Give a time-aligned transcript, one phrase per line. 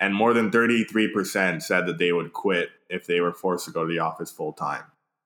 [0.00, 3.84] and more than 33% said that they would quit if they were forced to go
[3.84, 4.84] to the office full time.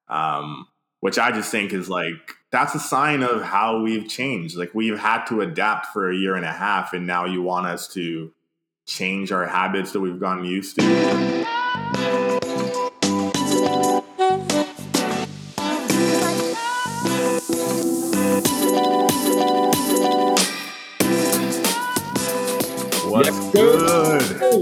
[0.08, 0.68] Um,
[1.00, 4.56] which I just think is like that's a sign of how we've changed.
[4.56, 7.66] Like we've had to adapt for a year and a half, and now you want
[7.66, 8.32] us to
[8.86, 12.21] change our habits that we've gotten used to.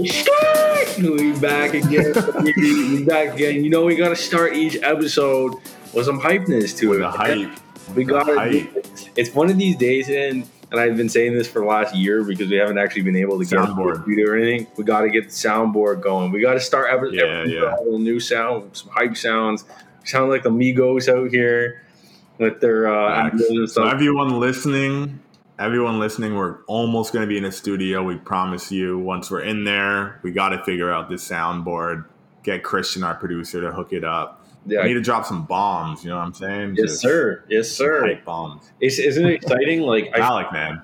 [0.01, 2.13] We back again.
[2.43, 3.63] we back again.
[3.63, 5.53] You know we gotta start each episode
[5.93, 7.05] with some hypeness to With it.
[7.05, 7.51] hype.
[7.95, 8.83] We got hype.
[9.15, 12.23] It's one of these days in, and I've been saying this for the last year
[12.23, 13.99] because we haven't actually been able to get Soundboard.
[13.99, 14.65] a studio or anything.
[14.75, 16.31] We got to get the soundboard going.
[16.31, 17.75] We got to start every, Yeah, every yeah.
[17.97, 19.65] new sound, some hype sounds.
[20.03, 21.83] Sound like the Migos out here
[22.39, 25.19] with their uh, and So everyone listening,
[25.61, 28.03] everyone listening, we're almost going to be in a studio.
[28.03, 28.97] We promise you.
[28.99, 32.05] Once we're in there, we got to figure out this soundboard.
[32.43, 34.43] Get Christian, our producer, to hook it up.
[34.65, 36.03] yeah, We need to drop some bombs.
[36.03, 36.75] You know what I'm saying?
[36.75, 37.43] yes, Just sir.
[37.47, 38.05] Yes, sir.
[38.05, 38.71] Hype bombs.
[38.79, 39.81] It's, isn't it exciting?
[39.81, 40.81] Like, I, Alec, man.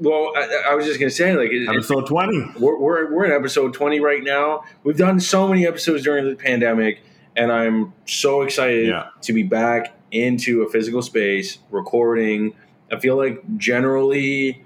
[0.00, 2.46] well, I, I was just gonna say, like, it, it- Episode 20.
[2.58, 4.64] we're, we're, we're in episode 20 right now.
[4.82, 7.00] We've done so many episodes during the pandemic,
[7.36, 9.08] and I'm so excited Yeah.
[9.22, 12.54] to be back into a physical space recording.
[12.92, 14.64] I feel like generally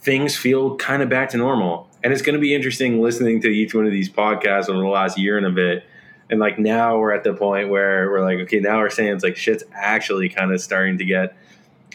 [0.00, 1.88] things feel kind of back to normal.
[2.02, 4.88] And it's going to be interesting listening to each one of these podcasts over the
[4.88, 5.84] last year and a bit.
[6.28, 9.24] And like now we're at the point where we're like, okay, now we're saying it's
[9.24, 11.36] like shit's actually kind of starting to get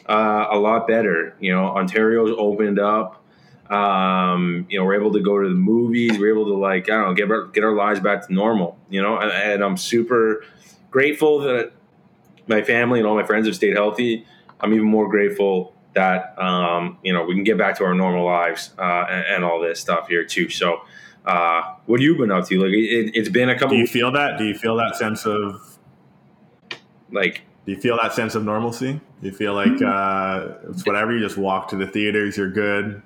[0.07, 1.35] uh, a lot better.
[1.39, 3.23] You know, Ontario's opened up.
[3.69, 6.17] Um, you know, we're able to go to the movies.
[6.17, 8.77] We're able to like, I don't know, get our, get our lives back to normal.
[8.89, 10.45] You know, and, and I'm super
[10.89, 11.71] grateful that
[12.47, 14.25] my family and all my friends have stayed healthy.
[14.61, 18.25] I'm even more grateful that um, you know we can get back to our normal
[18.25, 20.49] lives uh, and, and all this stuff here too.
[20.49, 20.81] So,
[21.25, 22.59] uh, what have you been up to?
[22.59, 23.75] Like, it, it's been a couple.
[23.75, 24.37] Do you feel that?
[24.37, 25.71] Do you feel that sense of
[27.11, 28.93] like, Do you feel that sense of normalcy?
[29.21, 31.13] Do you feel like uh, it's whatever?
[31.13, 33.01] You just walk to the theaters, you're good.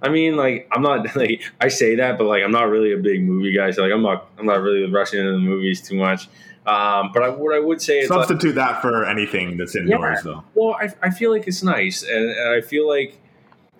[0.00, 2.98] I mean, like, I'm not like I say that, but like, I'm not really a
[2.98, 3.70] big movie guy.
[3.70, 6.28] So like, I'm not, I'm not really rushing into the movies too much.
[6.68, 10.22] Um, but I, what I would say is, like, Substitute that for anything that's indoors,
[10.22, 10.44] though.
[10.54, 13.18] Well, I, I feel like it's nice, and, and I feel like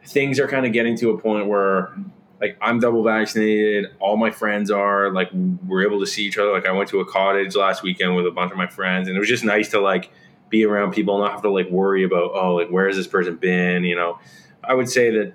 [0.06, 1.94] things are kind of getting to a point where,
[2.40, 3.94] like, I'm double vaccinated.
[4.00, 5.12] All my friends are.
[5.12, 5.28] Like,
[5.66, 6.50] we're able to see each other.
[6.50, 9.16] Like, I went to a cottage last weekend with a bunch of my friends, and
[9.18, 10.10] it was just nice to like
[10.48, 13.06] be around people and not have to like worry about oh, like where has this
[13.06, 13.84] person been?
[13.84, 14.18] You know,
[14.64, 15.34] I would say that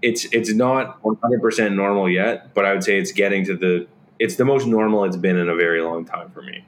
[0.00, 3.86] it's it's not 100 percent normal yet, but I would say it's getting to the
[4.20, 6.64] it's the most normal it's been in a very long time for me.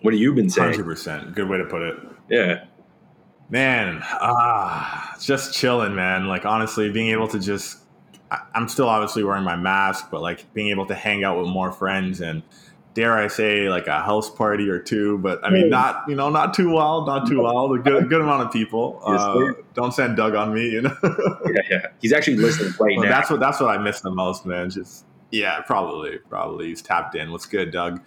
[0.00, 0.70] What have you been saying?
[0.70, 1.34] Hundred percent.
[1.34, 1.96] Good way to put it.
[2.30, 2.64] Yeah.
[3.50, 6.26] Man, ah, just chilling, man.
[6.26, 7.78] Like honestly, being able to just
[8.30, 11.48] I- I'm still obviously wearing my mask, but like being able to hang out with
[11.48, 12.42] more friends and
[12.94, 15.68] dare I say like a house party or two, but I mean Hey.
[15.68, 19.02] not you know not too wild, not too wild, a good good amount of people.
[19.06, 20.96] Yes, uh, don't send Doug on me, you know.
[21.46, 21.86] Yeah, yeah.
[22.00, 23.10] He's actually listening right Well, now.
[23.12, 24.70] that's what that's what I miss the most, man.
[24.70, 27.32] Just yeah, probably probably he's tapped in.
[27.32, 28.00] What's good, Doug?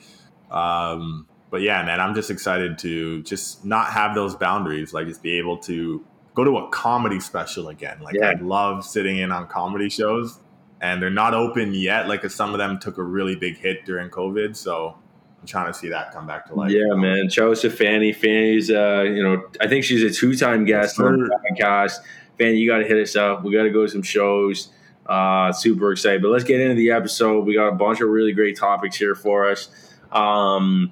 [0.49, 4.93] Um, but yeah, man, I'm just excited to just not have those boundaries.
[4.93, 7.99] Like just be able to go to a comedy special again.
[8.01, 8.29] Like Yeah.
[8.29, 10.39] I love sitting in on comedy shows,
[10.81, 12.07] and they're not open yet.
[12.07, 14.95] Like some of them took a really big hit during COVID, so
[15.39, 16.71] I'm trying to see that come back to life.
[16.71, 17.29] yeah, man.
[17.29, 18.13] Shout out to Fanny.
[18.13, 21.99] Fanny's, uh, you know, I think she's a two-time guest on the podcast.
[22.37, 23.43] Fanny, you got to hit us up.
[23.43, 24.69] We got to go to some shows.
[25.05, 26.21] Uh, super excited.
[26.21, 27.45] But let's get into the episode.
[27.45, 29.69] We got a bunch of really great topics here for us.
[30.11, 30.91] Um,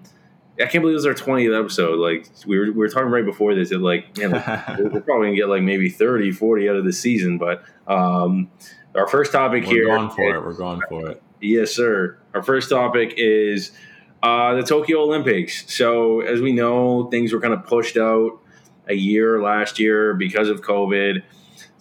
[0.60, 1.98] I can't believe this is our 20th episode.
[1.98, 5.28] Like we were, we were talking right before this that like, man, we're we're probably
[5.28, 7.40] gonna get like maybe 30, 40 out of the season.
[7.40, 8.52] But um,
[8.96, 10.46] our first topic here We're going for it.
[10.46, 11.24] We're going for it.
[11.42, 12.20] Yes, sir.
[12.34, 13.72] Our first topic is
[14.22, 15.74] uh, the Tokyo Olympics.
[15.74, 18.40] So, as we know, things were kind of pushed out
[18.88, 21.24] a year last year because of COVID.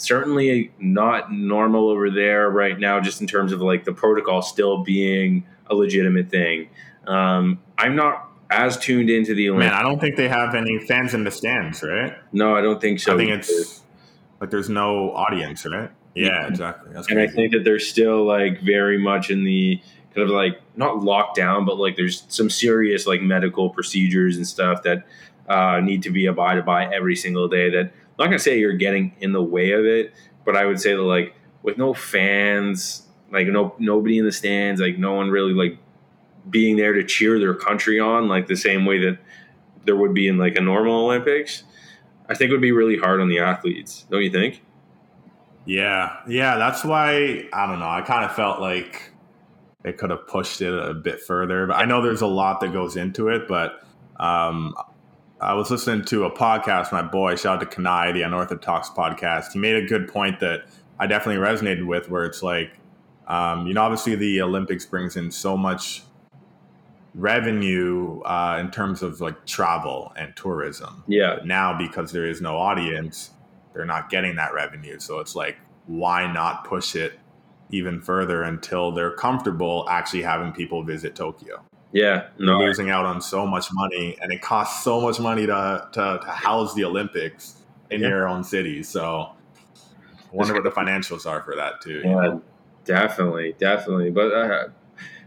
[0.02, 4.82] Certainly not normal over there right now, just in terms of like the protocol still
[4.82, 6.68] being a legitimate thing.
[7.06, 11.14] Um, I'm not as tuned into the Man, I don't think they have any fans
[11.14, 12.14] in the stands, right?
[12.32, 13.14] no, I don't think so.
[13.14, 13.38] I think either.
[13.40, 13.82] it's
[14.40, 15.90] like there's no audience, right?
[16.14, 16.48] Yeah, Yeah.
[16.48, 16.92] exactly.
[16.92, 19.80] That's and I think that they're still like very much in the
[20.14, 24.82] kind of like not lockdown, but like there's some serious like medical procedures and stuff
[24.82, 25.04] that
[25.48, 27.70] uh, need to be abided by every single day.
[27.70, 30.14] That I'm not gonna say you're getting in the way of it,
[30.44, 34.80] but I would say that like with no fans, like no nobody in the stands,
[34.80, 35.78] like no one really like
[36.48, 39.18] being there to cheer their country on, like the same way that
[39.84, 41.64] there would be in like a normal Olympics.
[42.28, 44.62] I think it would be really hard on the athletes, don't you think?
[45.64, 47.88] Yeah, yeah, that's why I don't know.
[47.88, 49.12] I kind of felt like
[49.82, 51.66] they could have pushed it a bit further.
[51.66, 53.48] But I know there's a lot that goes into it.
[53.48, 53.82] But
[54.18, 54.74] um,
[55.42, 56.92] I was listening to a podcast.
[56.92, 59.52] My boy, shout out to Kanai, the Unorthodox podcast.
[59.52, 60.66] He made a good point that
[61.00, 62.78] I definitely resonated with, where it's like,
[63.26, 66.04] um, you know, obviously the Olympics brings in so much
[67.16, 71.02] revenue uh, in terms of like travel and tourism.
[71.08, 71.34] Yeah.
[71.38, 73.32] But now because there is no audience,
[73.74, 75.00] they're not getting that revenue.
[75.00, 77.18] So it's like, why not push it
[77.70, 81.64] even further until they're comfortable actually having people visit Tokyo?
[81.92, 82.58] Yeah, no.
[82.58, 86.20] You're losing out on so much money, and it costs so much money to to,
[86.22, 87.56] to house the Olympics
[87.90, 88.08] in yeah.
[88.08, 88.82] your own city.
[88.82, 89.32] So, I
[90.32, 92.02] wonder what the financials are for that too.
[92.04, 92.38] Yeah,
[92.84, 94.10] definitely, definitely.
[94.10, 94.68] But uh,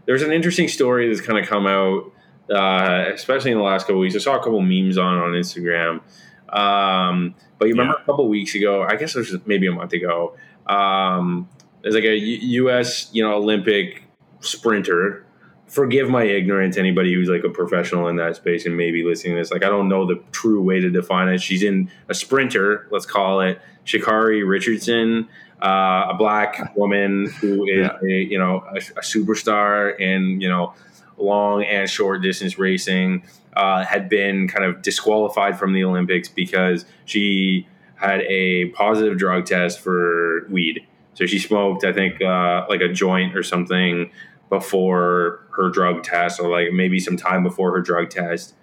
[0.06, 2.12] there's an interesting story that's kind of come out,
[2.50, 4.16] uh, especially in the last couple weeks.
[4.16, 6.00] I saw a couple memes on on Instagram.
[6.48, 8.02] Um, but you remember yeah.
[8.02, 8.82] a couple weeks ago?
[8.82, 10.36] I guess it was maybe a month ago.
[10.66, 11.48] Um,
[11.82, 13.10] there's like a U- U.S.
[13.12, 14.02] you know Olympic
[14.40, 15.25] sprinter.
[15.66, 19.40] Forgive my ignorance, anybody who's like a professional in that space and maybe listening to
[19.40, 19.50] this.
[19.50, 21.40] Like, I don't know the true way to define it.
[21.40, 25.28] She's in a sprinter, let's call it Sha'Carri Richardson,
[25.62, 27.98] uh, a black woman who is yeah.
[28.02, 30.74] a you know a, a superstar in you know
[31.18, 33.22] long and short distance racing
[33.54, 39.46] uh, had been kind of disqualified from the Olympics because she had a positive drug
[39.46, 40.86] test for weed.
[41.14, 44.10] So she smoked, I think, uh, like a joint or something
[44.48, 48.54] before her drug test, or like maybe some time before her drug test.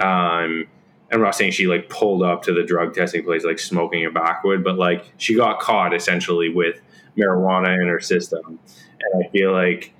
[0.00, 0.66] Um,
[1.12, 4.10] I'm not saying she like pulled up to the drug testing place like smoking a
[4.10, 6.80] backwood, but like she got caught essentially with
[7.16, 8.58] marijuana in her system,
[9.00, 9.92] and I feel like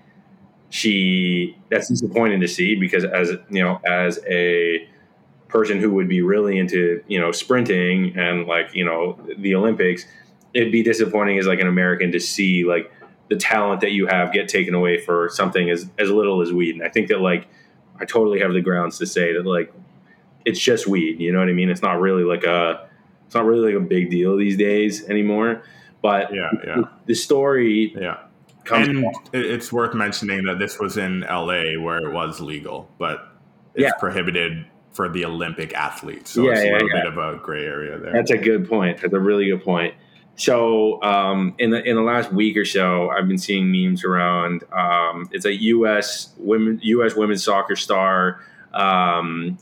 [0.71, 4.89] she that's disappointing to see because as you know as a
[5.49, 10.05] person who would be really into you know sprinting and like you know the olympics
[10.55, 12.91] it'd be disappointing as like an american to see like
[13.28, 16.75] the talent that you have get taken away for something as as little as weed
[16.75, 17.46] and i think that like
[18.00, 19.73] i totally have the grounds to say that like
[20.44, 22.88] it's just weed you know what i mean it's not really like a
[23.25, 25.62] it's not really like a big deal these days anymore
[26.02, 28.19] but yeah yeah the, story yeah
[28.73, 33.29] and it's worth mentioning that this was in LA where it was legal, but
[33.75, 33.93] it's yeah.
[33.99, 36.31] prohibited for the Olympic athletes.
[36.31, 38.12] So yeah, it's a little yeah, bit of a gray area there.
[38.12, 39.00] That's a good point.
[39.00, 39.94] That's a really good point.
[40.37, 44.65] So um, in the in the last week or so, I've been seeing memes around.
[44.73, 46.33] Um, it's a U.S.
[46.37, 47.15] women U.S.
[47.15, 48.41] women's soccer star,
[48.75, 49.59] um,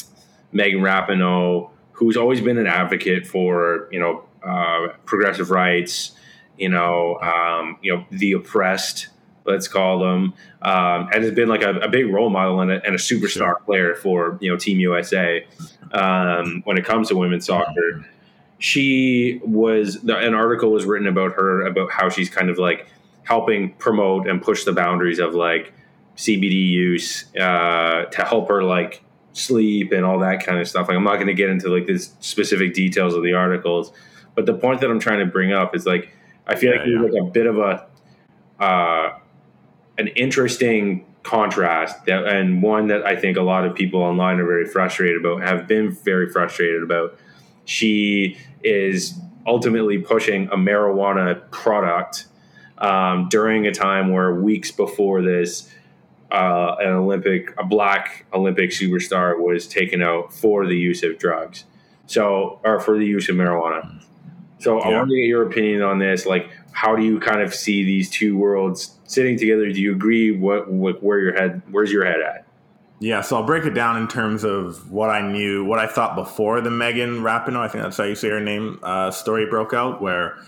[0.52, 6.12] Megan Rapinoe, who's always been an advocate for you know uh, progressive rights
[6.56, 9.08] you know, um, you know, the oppressed,
[9.44, 12.84] let's call them, um, and has been like a, a big role model and a,
[12.84, 13.60] and a superstar sure.
[13.66, 15.46] player for you know Team USA
[15.92, 18.06] um, when it comes to women's soccer.
[18.58, 22.86] She was an article was written about her about how she's kind of like
[23.24, 25.72] helping promote and push the boundaries of like
[26.16, 29.02] CBD use uh, to help her like
[29.32, 30.88] sleep and all that kind of stuff.
[30.88, 33.92] Like I'm not going to get into like the specific details of the articles,
[34.34, 36.10] but the point that I'm trying to bring up is like
[36.46, 37.20] I feel yeah, like there's yeah.
[37.20, 37.86] like a bit of a
[38.62, 39.18] uh,
[39.98, 44.46] an interesting contrast that, and one that I think a lot of people online are
[44.46, 47.18] very frustrated about, have been very frustrated about.
[47.64, 52.26] She is ultimately pushing a marijuana product
[52.78, 55.70] um, during a time where weeks before this,
[56.30, 61.64] uh, an Olympic, a black Olympic superstar was taken out for the use of drugs.
[62.06, 64.02] So, or for the use of marijuana.
[64.58, 64.84] So yeah.
[64.84, 66.26] I want to get your opinion on this.
[66.26, 69.70] Like, how do you kind of see these two worlds sitting together?
[69.70, 70.32] Do you agree?
[70.32, 71.62] What, what where your head?
[71.70, 72.43] Where's your head at?
[73.00, 76.14] Yeah, so I'll break it down in terms of what I knew, what I thought
[76.14, 79.74] before the Megan Rapinoe, I think that's how you say her name, uh, story broke
[79.74, 80.38] out, where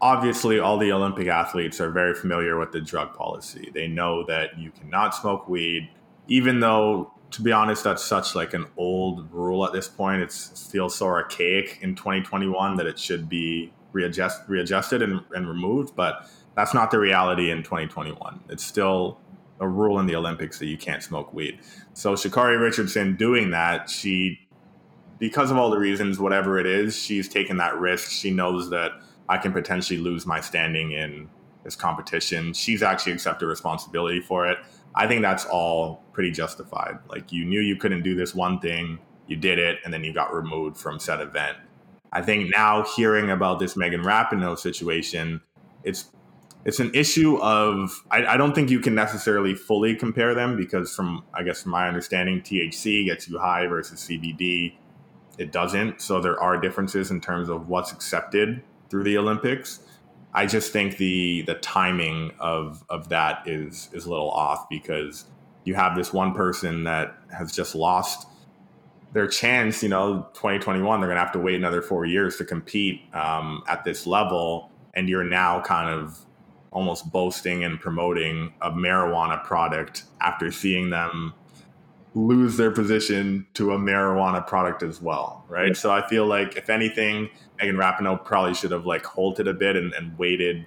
[0.00, 3.70] obviously all the Olympic athletes are very familiar with the drug policy.
[3.72, 5.90] They know that you cannot smoke weed,
[6.26, 10.22] even though to be honest, that's such like an old rule at this point.
[10.22, 15.48] It's, it feels so archaic in 2021 that it should be readjust, readjusted and, and
[15.48, 15.96] removed.
[15.96, 18.44] But that's not the reality in 2021.
[18.50, 19.18] It's still
[19.60, 21.60] a rule in the Olympics that you can't smoke weed.
[21.92, 24.40] So Sha'Carri Richardson doing that, she,
[25.18, 28.10] because of all the reasons, whatever it is, she's taken that risk.
[28.10, 28.92] She knows that
[29.28, 31.28] I can potentially lose my standing in
[31.64, 32.52] this competition.
[32.52, 34.58] She's actually accepted responsibility for it.
[34.94, 36.98] I think that's all pretty justified.
[37.08, 40.12] Like you knew you couldn't do this one thing, you did it, and then you
[40.12, 41.56] got removed from said event.
[42.12, 45.40] I think now hearing about this Megan Rapinoe situation,
[45.82, 46.10] it's
[46.64, 50.94] it's an issue of I, I, don't think you can necessarily fully compare them because
[50.94, 54.74] from I guess from my understanding, THC gets you high versus CBD,
[55.38, 56.00] it doesn't.
[56.00, 59.80] So there are differences in terms of what's accepted through the Olympics.
[60.34, 65.24] I just think the the timing of of that is is a little off because
[65.64, 68.28] you have this one person that has just lost
[69.12, 69.82] their chance.
[69.82, 73.62] You know, 2021, they're going to have to wait another four years to compete um,
[73.68, 76.24] at this level, and you're now kind of
[76.72, 81.34] almost boasting and promoting a marijuana product after seeing them
[82.14, 85.68] lose their position to a marijuana product as well, right?
[85.68, 85.74] Yeah.
[85.74, 89.76] So I feel like if anything, Megan Rapinoe probably should have like halted a bit
[89.76, 90.66] and, and, waited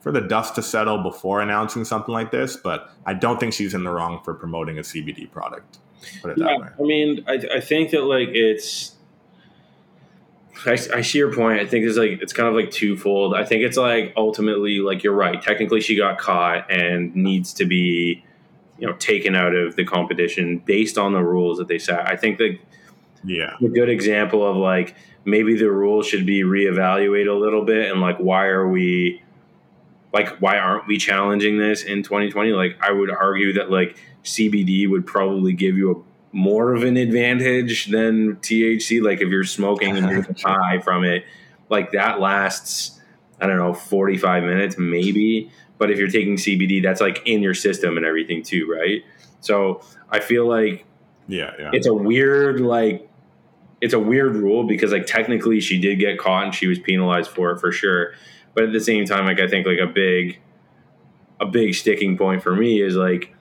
[0.00, 2.56] for the dust to settle before announcing something like this.
[2.56, 5.78] But I don't think she's in the wrong for promoting a CBD product.
[6.36, 8.93] yeah, I mean, I, I think that like it's.
[10.66, 11.60] I, I see your point.
[11.60, 13.34] I think it's like it's kind of like twofold.
[13.34, 15.40] I think it's like ultimately like you're right.
[15.40, 18.24] Technically, she got caught and needs to be
[18.78, 22.08] you know taken out of the competition based on the rules that they set.
[22.08, 22.58] I think that
[23.24, 24.94] yeah, a good example of like
[25.24, 29.22] maybe the rules should be reevaluated a little bit and like why are we
[30.12, 34.88] like why aren't we challenging this in 2020 like i would argue that like cbd
[34.88, 39.96] would probably give you a more of an advantage than thc like if you're smoking
[39.96, 41.24] and you're high from it
[41.70, 43.00] like that lasts
[43.40, 47.54] i don't know 45 minutes maybe but if you're taking CBD, that's like in your
[47.54, 49.02] system and everything too, right?
[49.40, 50.86] So I feel like
[51.26, 51.70] yeah, yeah.
[51.72, 53.08] it's a weird like
[53.80, 57.30] it's a weird rule because like technically she did get caught and she was penalized
[57.30, 58.14] for it for sure.
[58.54, 60.40] But at the same time, like I think like a big
[61.40, 63.34] a big sticking point for me is like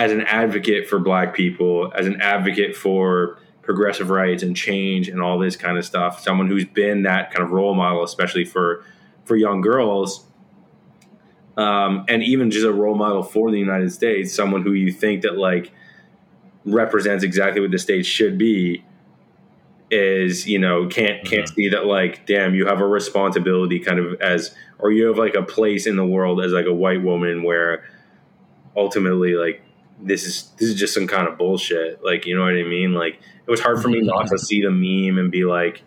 [0.00, 5.20] as an advocate for black people, as an advocate for progressive rights and change and
[5.20, 8.82] all this kind of stuff, someone who's been that kind of role model, especially for
[9.24, 10.24] for young girls,
[11.58, 15.20] um, and even just a role model for the United States, someone who you think
[15.20, 15.70] that like
[16.64, 18.82] represents exactly what the state should be,
[19.90, 21.54] is you know can't can't mm-hmm.
[21.56, 25.34] see that like damn you have a responsibility kind of as or you have like
[25.34, 27.84] a place in the world as like a white woman where
[28.74, 29.62] ultimately like
[30.02, 32.04] this is this is just some kind of bullshit.
[32.04, 32.92] Like you know what I mean?
[32.92, 33.14] Like
[33.46, 35.82] it was hard for me not to see the meme and be like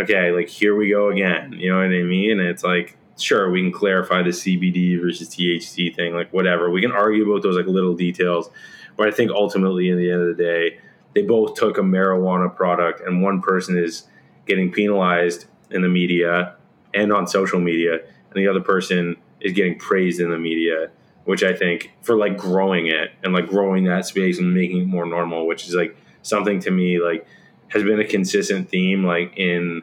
[0.00, 1.52] okay like here we go again.
[1.52, 2.38] You know what I mean?
[2.38, 6.70] And it's like sure we can clarify the CBD versus THC thing, like whatever.
[6.70, 8.50] We can argue about those like little details,
[8.96, 10.78] but I think ultimately, in the end of the day,
[11.14, 14.04] they both took a marijuana product, and one person is
[14.46, 16.56] getting penalized in the media
[16.94, 20.90] and on social media, and the other person is getting praised in the media.
[21.28, 24.86] Which I think for like growing it and like growing that space and making it
[24.86, 27.26] more normal, which is like something to me like
[27.68, 29.82] has been a consistent theme like in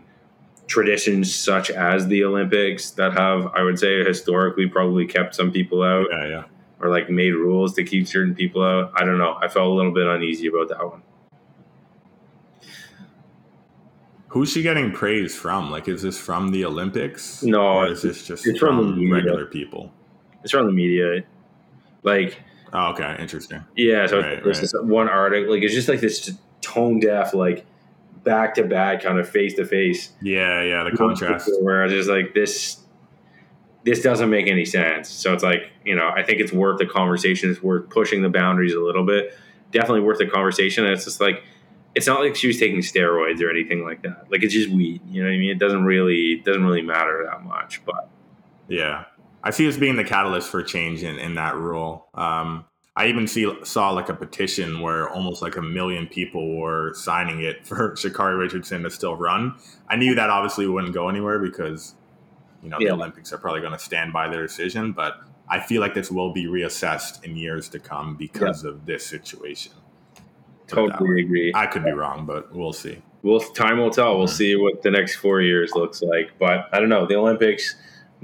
[0.65, 5.83] traditions such as the Olympics that have, I would say, historically probably kept some people
[5.83, 6.07] out.
[6.09, 6.43] Yeah, yeah.
[6.79, 8.91] Or like made rules to keep certain people out.
[8.95, 9.37] I don't know.
[9.39, 11.03] I felt a little bit uneasy about that one.
[14.29, 15.69] Who's she getting praise from?
[15.69, 17.43] Like, is this from the Olympics?
[17.43, 19.93] No, or is this just it's from, from regular people?
[20.41, 21.23] It's from the media.
[22.05, 22.39] Like,
[22.71, 23.63] oh, okay, interesting.
[23.75, 24.61] Yeah, so right, there's right.
[24.61, 25.53] this one article.
[25.53, 26.31] Like, it's just like this
[26.61, 27.65] tone deaf, like
[28.23, 30.11] back to back, kind of face to face.
[30.21, 31.49] Yeah, yeah, the contrast.
[31.61, 32.77] Where I was just like, this,
[33.83, 35.09] this doesn't make any sense.
[35.09, 37.49] So it's like, you know, I think it's worth the conversation.
[37.49, 39.37] It's worth pushing the boundaries a little bit.
[39.71, 40.85] Definitely worth the conversation.
[40.85, 41.43] And it's just like,
[41.95, 44.25] it's not like she was taking steroids or anything like that.
[44.29, 45.01] Like it's just weed.
[45.07, 45.49] You know what I mean?
[45.49, 47.83] It doesn't really doesn't really matter that much.
[47.85, 48.09] But
[48.67, 49.05] yeah,
[49.45, 52.07] I see this being the catalyst for change in, in that rule.
[52.15, 56.93] Um, I even see saw like a petition where almost like a million people were
[56.95, 59.55] signing it for Sha'Carri Richardson to still run.
[59.87, 61.93] I knew that obviously wouldn't go anywhere because
[62.63, 62.89] you know yeah.
[62.89, 66.09] the Olympics are probably going to stand by their decision, but I feel like this
[66.09, 68.71] will be reassessed in years to come because yeah.
[68.71, 69.73] of this situation.
[70.67, 71.51] Totally agree.
[71.53, 72.99] I could be wrong, but we'll see.
[73.21, 74.17] Well, time will tell.
[74.17, 74.35] We'll mm-hmm.
[74.35, 76.31] see what the next four years looks like.
[76.39, 77.05] But I don't know.
[77.05, 77.75] The Olympics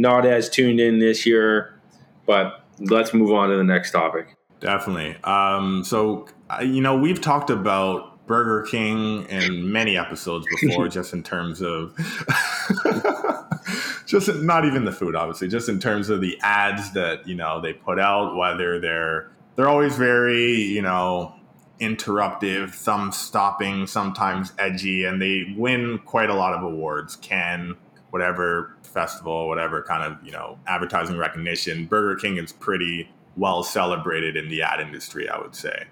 [0.01, 1.79] not as tuned in this year,
[2.25, 4.35] but let's move on to the next topic.
[4.59, 5.15] Definitely.
[5.23, 6.27] Um, so,
[6.61, 11.95] you know, we've talked about Burger King in many episodes before, just in terms of,
[14.05, 17.59] just not even the food, obviously, just in terms of the ads that you know
[17.59, 18.35] they put out.
[18.35, 21.35] Whether they're they're always very, you know,
[21.79, 27.15] interruptive, thumb stopping, sometimes edgy, and they win quite a lot of awards.
[27.17, 27.75] Can
[28.11, 31.85] whatever festival, whatever kind of you know advertising recognition.
[31.85, 35.85] Burger King is pretty well celebrated in the ad industry, I would say,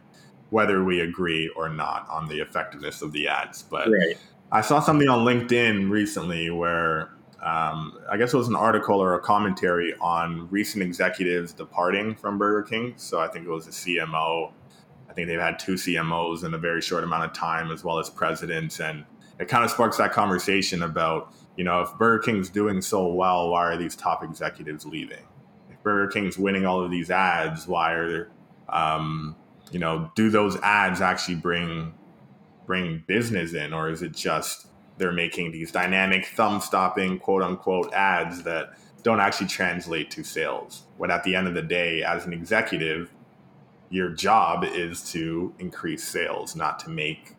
[0.49, 3.63] whether we agree or not on the effectiveness of the ads.
[3.63, 4.17] But right.
[4.51, 9.15] I saw something on LinkedIn recently where um, I guess it was an article or
[9.15, 12.93] a commentary on recent executives departing from Burger King.
[12.97, 14.51] So I think it was a CMO.
[15.09, 17.97] I think they've had two CMOs in a very short amount of time, as well
[17.97, 18.79] as presidents.
[18.79, 19.05] And
[19.39, 23.49] it kind of sparks that conversation about, you know, if Burger King's doing so well,
[23.49, 25.25] why are these top executives leaving?
[25.69, 28.31] If Burger King's winning all of these ads, why are
[28.69, 29.35] um,
[29.69, 31.93] you know, do those ads actually bring
[32.65, 34.67] bring business in, or is it just
[34.99, 38.69] they're making these dynamic thumb stopping quote unquote ads that
[39.03, 40.83] don't actually translate to sales?
[40.95, 43.11] When at the end of the day, as an executive,
[43.89, 47.35] your job is to increase sales, not to make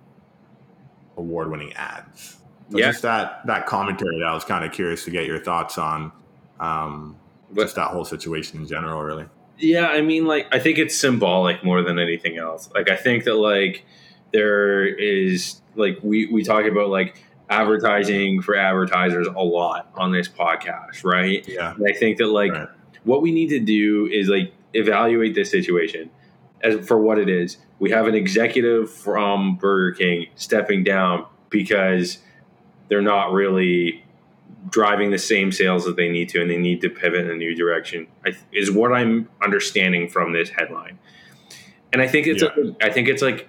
[1.16, 2.39] award winning ads.
[2.70, 2.86] So yeah.
[2.86, 6.12] just that that commentary that I was kind of curious to get your thoughts on
[6.60, 7.16] um,
[7.54, 9.26] just that whole situation in general, really.
[9.58, 12.70] Yeah, I mean, like I think it's symbolic more than anything else.
[12.74, 13.84] Like I think that like
[14.32, 20.28] there is like we we talk about like advertising for advertisers a lot on this
[20.28, 21.46] podcast, right?
[21.48, 21.74] Yeah.
[21.74, 22.68] And I think that like right.
[23.04, 26.10] what we need to do is like evaluate this situation
[26.62, 27.58] as for what it is.
[27.80, 32.18] We have an executive from Burger King stepping down because
[32.90, 34.04] they're not really
[34.68, 37.34] driving the same sales that they need to, and they need to pivot in a
[37.34, 38.06] new direction.
[38.52, 40.98] Is what I'm understanding from this headline,
[41.92, 42.50] and I think it's yeah.
[42.80, 43.48] a, I think it's like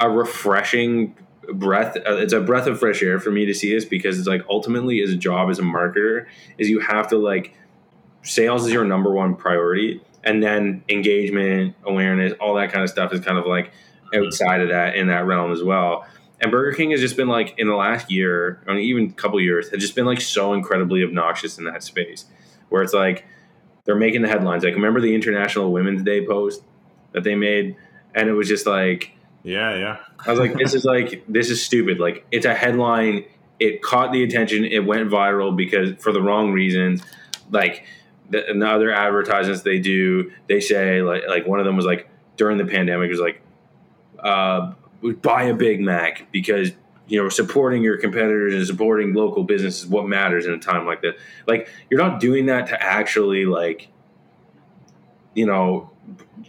[0.00, 1.14] a refreshing
[1.52, 1.96] breath.
[1.96, 4.42] Uh, it's a breath of fresh air for me to see this because it's like
[4.50, 6.26] ultimately, as a job as a marketer,
[6.58, 7.54] is you have to like
[8.22, 13.12] sales is your number one priority, and then engagement, awareness, all that kind of stuff
[13.12, 13.70] is kind of like
[14.14, 16.06] outside of that in that realm as well.
[16.40, 19.40] And Burger King has just been like in the last year, or even a couple
[19.40, 22.26] years, has just been like so incredibly obnoxious in that space,
[22.68, 23.24] where it's like
[23.84, 24.62] they're making the headlines.
[24.62, 26.62] Like remember the International Women's Day post
[27.12, 27.76] that they made,
[28.14, 29.12] and it was just like,
[29.44, 29.98] yeah, yeah.
[30.26, 32.00] I was like, this is like this is stupid.
[32.00, 33.24] Like it's a headline.
[33.58, 34.64] It caught the attention.
[34.64, 37.02] It went viral because for the wrong reasons.
[37.50, 37.84] Like
[38.28, 41.86] the, and the other advertisements they do, they say like like one of them was
[41.86, 43.40] like during the pandemic it was like.
[44.18, 46.72] Uh, buy a Big Mac because
[47.08, 50.86] you know supporting your competitors and supporting local business is what matters in a time
[50.86, 51.14] like this.
[51.46, 53.88] Like you're not doing that to actually like
[55.34, 55.90] you know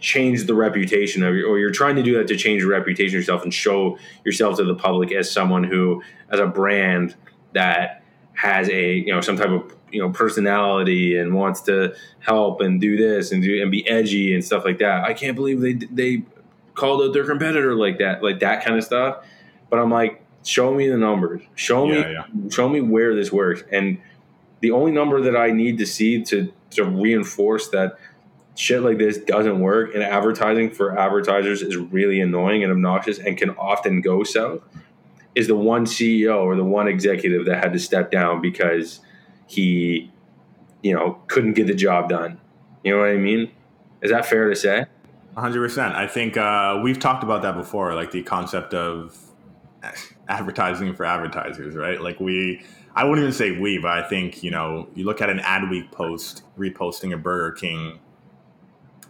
[0.00, 3.16] change the reputation of your, or you're trying to do that to change the reputation
[3.16, 7.16] of yourself and show yourself to the public as someone who as a brand
[7.52, 8.02] that
[8.34, 12.80] has a you know some type of you know personality and wants to help and
[12.80, 15.04] do this and do and be edgy and stuff like that.
[15.04, 16.24] I can't believe they they
[16.78, 19.24] called out their competitor like that, like that kind of stuff.
[19.68, 21.42] But I'm like, show me the numbers.
[21.54, 22.48] Show me yeah, yeah.
[22.50, 23.62] show me where this works.
[23.70, 24.00] And
[24.60, 27.98] the only number that I need to see to to reinforce that
[28.54, 33.38] shit like this doesn't work and advertising for advertisers is really annoying and obnoxious and
[33.38, 34.60] can often go south
[35.34, 39.00] is the one CEO or the one executive that had to step down because
[39.46, 40.10] he
[40.82, 42.40] you know couldn't get the job done.
[42.82, 43.50] You know what I mean?
[44.02, 44.86] Is that fair to say?
[45.38, 45.94] Hundred percent.
[45.94, 49.16] I think uh, we've talked about that before, like the concept of
[50.28, 52.00] advertising for advertisers, right?
[52.00, 52.62] Like we,
[52.94, 55.92] I wouldn't even say we, but I think you know, you look at an Adweek
[55.92, 58.00] post reposting a Burger King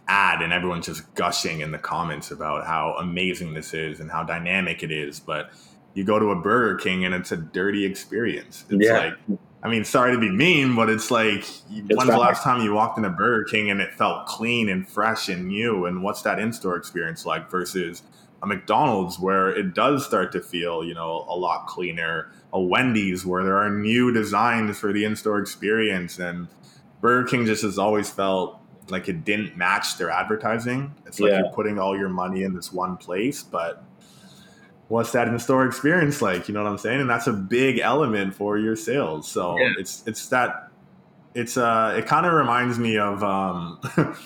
[0.07, 4.23] ad, and everyone's just gushing in the comments about how amazing this is and how
[4.23, 5.51] dynamic it is, but
[5.93, 8.65] you go to a Burger King and it's a dirty experience.
[8.69, 8.97] It's yeah.
[8.97, 12.61] like I mean, sorry to be mean, but it's like, it's when's the last time
[12.63, 15.85] you walked into Burger King and it felt clean and fresh and new?
[15.85, 18.03] And what's that in store experience like versus
[18.41, 23.25] a McDonald's where it does start to feel, you know, a lot cleaner, a Wendy's
[23.25, 26.19] where there are new designs for the in store experience.
[26.19, 26.47] And
[27.01, 30.93] Burger King just has always felt like it didn't match their advertising.
[31.05, 31.39] It's like yeah.
[31.39, 33.83] you're putting all your money in this one place, but
[34.89, 36.47] what's that in store experience like?
[36.47, 36.99] You know what I'm saying?
[36.99, 39.27] And that's a big element for your sales.
[39.27, 39.73] So yeah.
[39.77, 40.69] it's it's that
[41.33, 43.79] it's uh it kind of reminds me of um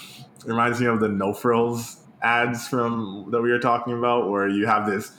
[0.45, 4.65] reminds me of the no frills ads from that we were talking about where you
[4.65, 5.11] have this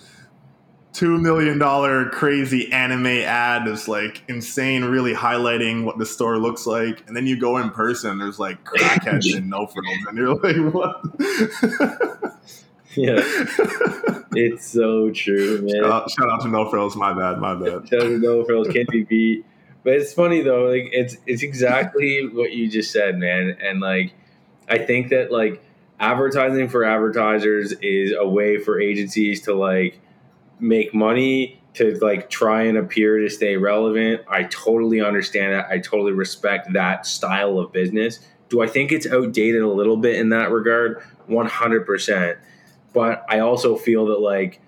[0.94, 6.66] two million dollar crazy anime ad that's like insane, really highlighting what the store looks
[6.66, 10.34] like, and then you go in person, there's like crackheads and no frills, and you're
[10.36, 11.02] like, what?
[12.96, 13.16] yeah,
[14.32, 15.82] it's so true, man.
[15.82, 16.96] Shout out, shout out to No Frills.
[16.96, 17.88] My bad, my bad.
[17.88, 18.68] Shout out to No Frills.
[18.68, 19.44] Can't be beat.
[19.82, 20.64] But it's funny though.
[20.64, 23.56] Like it's it's exactly what you just said, man.
[23.62, 24.14] And like,
[24.68, 25.62] I think that like
[26.00, 30.00] advertising for advertisers is a way for agencies to like
[30.58, 34.22] make money to like try and appear to stay relevant.
[34.28, 35.66] I totally understand that.
[35.68, 38.20] I totally respect that style of business.
[38.48, 41.02] Do I think it's outdated a little bit in that regard?
[41.28, 42.36] 100%.
[42.94, 44.62] But I also feel that like,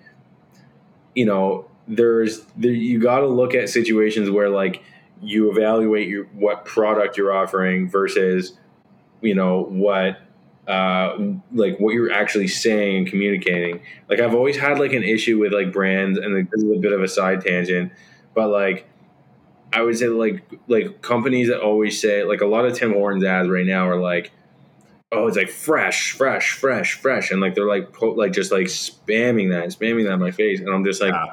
[1.15, 4.83] you know, there's there, you got to look at situations where like
[5.21, 8.57] you evaluate your what product you're offering versus,
[9.21, 10.19] you know, what
[10.67, 11.17] uh,
[11.53, 13.81] like what you're actually saying and communicating.
[14.09, 16.79] Like I've always had like an issue with like brands, and like, this is a
[16.79, 17.93] bit of a side tangent,
[18.35, 18.87] but like
[19.71, 23.23] I would say like like companies that always say like a lot of Tim Hortons
[23.23, 24.31] ads right now are like,
[25.11, 28.67] oh, it's like fresh, fresh, fresh, fresh, and like they're like po- like just like
[28.67, 31.27] spamming that, spamming that in my face, and I'm just like, Yeah.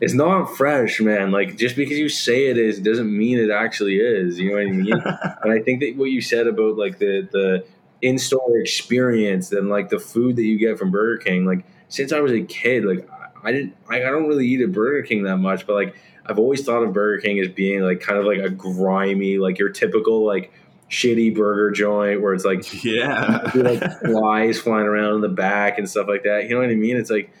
[0.00, 1.30] it's not fresh, man.
[1.30, 4.38] Like just because you say it is doesn't mean it actually is.
[4.38, 4.92] You know what I mean?
[5.42, 7.64] and I think that what you said about like the the
[8.02, 12.12] in store experience and like the food that you get from Burger King, like since
[12.12, 15.02] I was a kid, like I- I didn't, I, I don't really eat at Burger
[15.06, 18.18] King that much, but like I've always thought of Burger King as being like kind
[18.18, 20.50] of like a grimy, like your typical like
[20.90, 23.50] shitty burger joint where it's like yeah.
[23.54, 26.44] like flies flying around in the back and stuff like that.
[26.44, 26.96] You know what I mean?
[26.96, 27.32] It's like,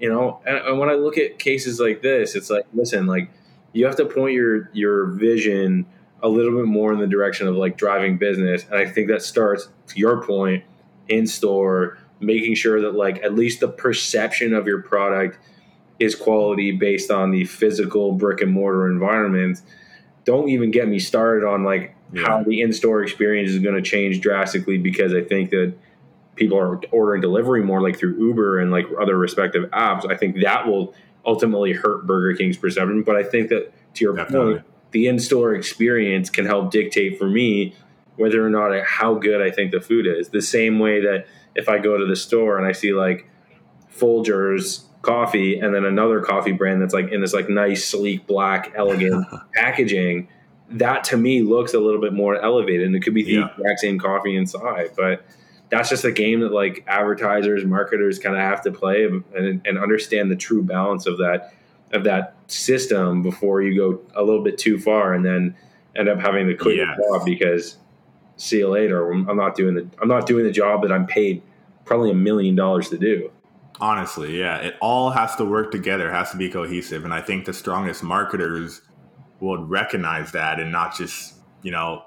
[0.00, 3.30] you know, and, and when I look at cases like this, it's like, listen, like
[3.72, 5.86] you have to point your your vision
[6.22, 9.22] a little bit more in the direction of like driving business, and I think that
[9.22, 10.64] starts to your point
[11.08, 15.38] in store, making sure that like at least the perception of your product
[15.98, 19.62] is quality based on the physical brick and mortar environment.
[20.24, 24.20] Don't even get me started on like how the in-store experience is going to change
[24.20, 25.74] drastically because I think that
[26.36, 30.08] people are ordering delivery more like through Uber and like other respective apps.
[30.10, 33.02] I think that will ultimately hurt Burger King's perception.
[33.02, 34.54] But I think that to your Definitely.
[34.54, 37.74] point, the in-store experience can help dictate for me
[38.16, 40.28] whether or not I, how good I think the food is.
[40.28, 43.28] The same way that if I go to the store and I see like
[43.92, 48.72] Folgers coffee and then another coffee brand that's like in this like nice sleek black
[48.74, 50.28] elegant packaging
[50.70, 53.48] that to me looks a little bit more elevated and it could be the Yeah.
[53.56, 55.24] exact same coffee inside but
[55.68, 59.78] that's just a game that like advertisers marketers kind of have to play and, and
[59.78, 61.52] understand the true balance of that
[61.92, 65.54] of that system before you go a little bit too far and then
[65.94, 66.96] end up having to quit Yes.
[66.98, 67.76] your job because
[68.36, 71.42] see you later i'm not doing the i'm not doing the job that i'm paid
[71.84, 73.30] probably a million dollars to do
[73.78, 74.56] Honestly, yeah.
[74.56, 77.04] It all has to work together, has to be cohesive.
[77.04, 78.80] And I think the strongest marketers
[79.40, 82.02] would recognize that and not just, you know,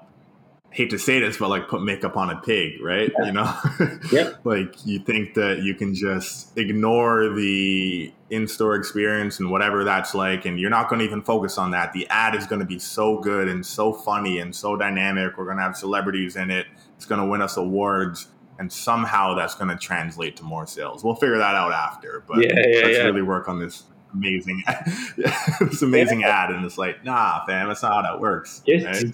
[0.72, 3.10] hate to say this, but like put makeup on a pig, right?
[3.24, 3.52] You know?
[4.12, 4.40] Yep.
[4.44, 10.14] like you think that you can just ignore the in store experience and whatever that's
[10.14, 11.92] like, and you're not going to even focus on that.
[11.92, 15.36] The ad is going to be so good and so funny and so dynamic.
[15.36, 16.66] We're going to have celebrities in it.
[16.96, 18.28] It's going to win us awards.
[18.58, 21.02] And somehow that's going to translate to more sales.
[21.02, 22.22] We'll figure that out after.
[22.28, 23.04] But Yeah, yeah, let's yeah.
[23.04, 24.62] really work on this amazing,
[25.60, 26.50] this amazing ad.
[26.50, 28.62] And it's like, nah, fam, that's not how that works.
[28.66, 29.04] right?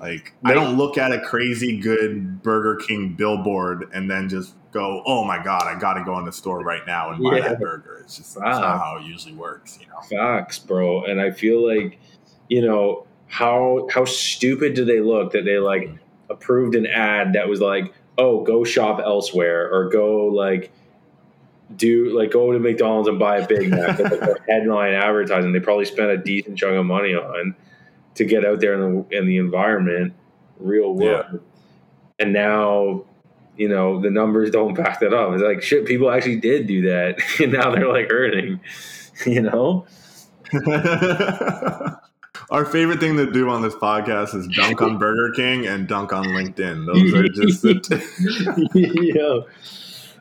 [0.00, 5.02] Like I don't look at a crazy good Burger King billboard and then just go,
[5.06, 7.48] "Oh my god, I got to go in the store right now and buy Yeah.
[7.48, 8.60] that burger." It's just that's Wow.
[8.60, 10.00] not how it usually works, you know.
[10.08, 11.04] Facts, bro.
[11.04, 11.98] And I feel like,
[12.48, 15.98] you know, how how stupid do they look that they like mm.
[16.30, 20.72] approved an ad that was like, oh, go shop elsewhere or go like
[21.76, 23.98] do like go to McDonald's and buy a Big Mac.
[23.98, 25.52] That's like headline advertising.
[25.52, 27.54] They probably spent a decent chunk of money on
[28.14, 30.14] to get out there in the in the environment,
[30.58, 31.40] real world.
[32.18, 33.04] And now,
[33.56, 35.32] you know, the numbers don't back that up.
[35.32, 37.20] It's like shit, people actually did do that.
[37.40, 38.60] And now they're like hurting.
[39.26, 39.84] You know?
[42.50, 46.12] Our favorite thing to do on this podcast is dunk on Burger King and dunk
[46.12, 46.86] on LinkedIn.
[46.86, 49.40] Those are just the t- yeah.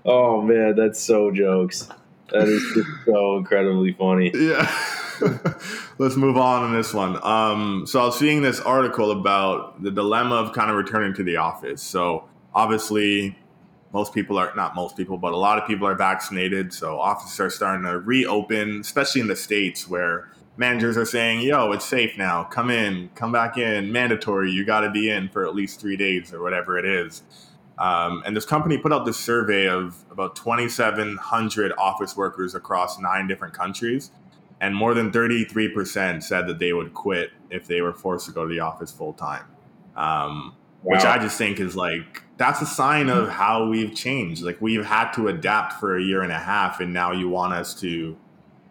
[0.08, 1.90] Oh man, that's so jokes.
[2.32, 4.32] That is just so incredibly funny.
[4.34, 4.74] yeah.
[5.98, 7.22] Let's move on in this one.
[7.24, 11.24] Um, so I was seeing this article about the dilemma of kind of returning to
[11.24, 11.82] the office.
[11.82, 13.38] So obviously,
[13.94, 16.72] most people are not most people, but a lot of people are vaccinated.
[16.72, 21.72] So offices are starting to reopen, especially in the states where managers are saying, "Yo,
[21.74, 22.44] it's safe now.
[22.46, 23.92] Come in, come back in.
[23.92, 24.52] Mandatory.
[24.52, 27.24] You got to be in for at least three days or whatever it is."
[27.80, 33.28] Um, and this company put out this survey of about 2,700 office workers across nine
[33.28, 34.12] different countries.
[34.60, 38.48] And more than 33% said that they would quit if they were forced to go
[38.48, 39.46] to the office full time
[39.96, 44.44] um, which i just think is like that's a sign of how we've changed.
[44.44, 47.54] Like we've had to adapt for a year and a half and now you want
[47.54, 48.16] us to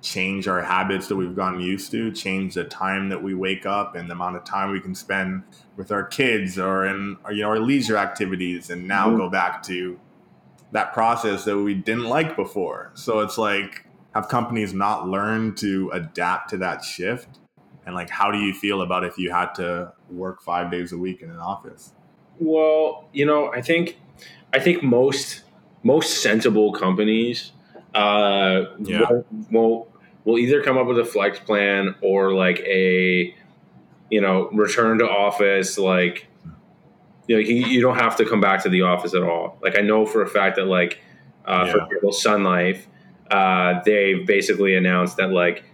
[0.07, 3.97] change our habits that we've gotten used to change the time that we wake up
[3.97, 5.43] and the amount of time we can spend
[5.77, 9.17] with our kids or in or, you know our leisure activities and now Mhm.
[9.17, 9.99] go back to
[10.73, 15.91] that process that we didn't like before so it's like have companies not learned to
[15.93, 17.41] adapt to that shift
[17.85, 20.99] and like how do you feel about if you had to work five days a
[20.99, 21.95] week in an office
[22.39, 23.99] Well, you know, I think
[24.53, 25.43] I think most
[25.83, 27.53] most sensible companies
[27.95, 29.07] uh, Yeah.
[29.09, 29.89] will, will
[30.27, 33.35] will either come up with a flex plan or like a
[34.11, 36.27] you know return to office like
[37.27, 39.59] you know you, you don't have to come back to the office at all.
[39.63, 41.01] Like I know for a fact that like
[41.47, 41.85] uh, for Yeah.
[41.85, 42.87] example, Sun Life,
[43.31, 45.65] uh, they've basically announced that like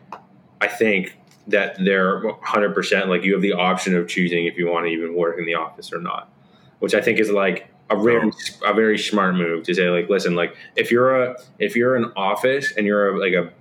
[0.60, 4.86] I think that they're 100% like you have the option of choosing if you want
[4.86, 6.30] to even work in the office or not,
[6.78, 8.30] which I think is like a very
[8.64, 12.12] a very smart move to say like listen like if you're a if you're an
[12.16, 13.52] office and you're a, like a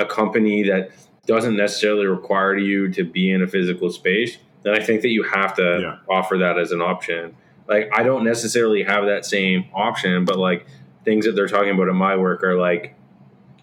[0.00, 0.90] a company that
[1.26, 5.22] doesn't necessarily require you to be in a physical space, then I think that you
[5.22, 5.96] have to yeah.
[6.08, 7.36] offer that as an option.
[7.68, 10.66] Like I don't necessarily have that same option, but like
[11.04, 12.94] things that they're talking about in my work are like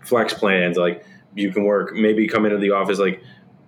[0.02, 3.21] flex plans, like you can work maybe come into the office like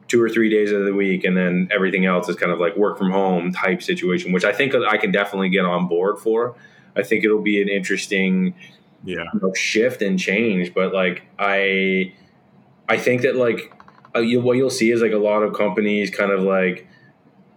[0.08, 2.75] two or three days of the week and then everything else is kind of like
[2.75, 6.55] work from home type situation which i think i can definitely get on board for
[6.95, 8.53] i think it'll be an interesting
[9.03, 12.12] yeah you know, shift and change but like i
[12.89, 13.73] i think that like
[14.15, 16.88] uh, you, what you'll see is like a lot of companies kind of like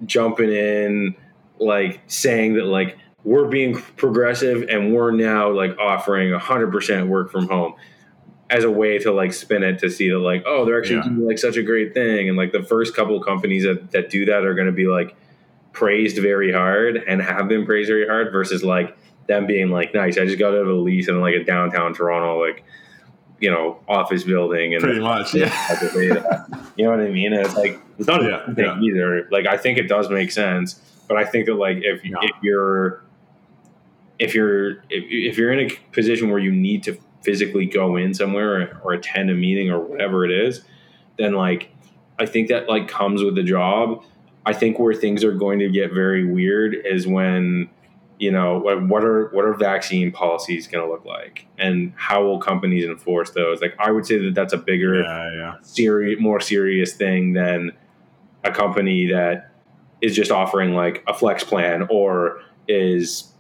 [0.04, 1.16] jumping in
[1.58, 7.48] like saying that like we're being progressive and we're now like offering 100% work from
[7.48, 7.74] home
[8.50, 11.04] as a way to like spin it to see that like oh they're actually yeah.
[11.04, 14.10] doing like such a great thing and like the first couple of companies that, that
[14.10, 15.16] do that are going to be like
[15.72, 20.18] praised very hard and have been praised very hard versus like them being like nice
[20.18, 22.62] i just got out of a lease in like a downtown toronto like
[23.42, 25.52] you know office building and pretty much yeah.
[26.76, 27.32] you know what i mean?
[27.32, 28.80] And it's like it's not oh, yeah, a thing yeah.
[28.80, 29.28] either.
[29.30, 33.02] Like i think it does make sense but i think that like if, if you're
[34.18, 38.14] if you're if, if you're in a position where you need to physically go in
[38.14, 40.62] somewhere or, or attend a meeting or whatever it is,
[41.18, 41.70] then like
[42.18, 44.04] I think that like comes with the job.
[44.44, 47.68] I think where things are going to get very weird is when
[48.22, 52.38] you know what are what are vaccine policies going to look like and how will
[52.38, 55.54] companies enforce those like i would say that that's a bigger yeah, yeah.
[55.62, 57.72] serious more serious thing than
[58.44, 59.52] a company that
[60.00, 63.32] is just offering like a flex plan or is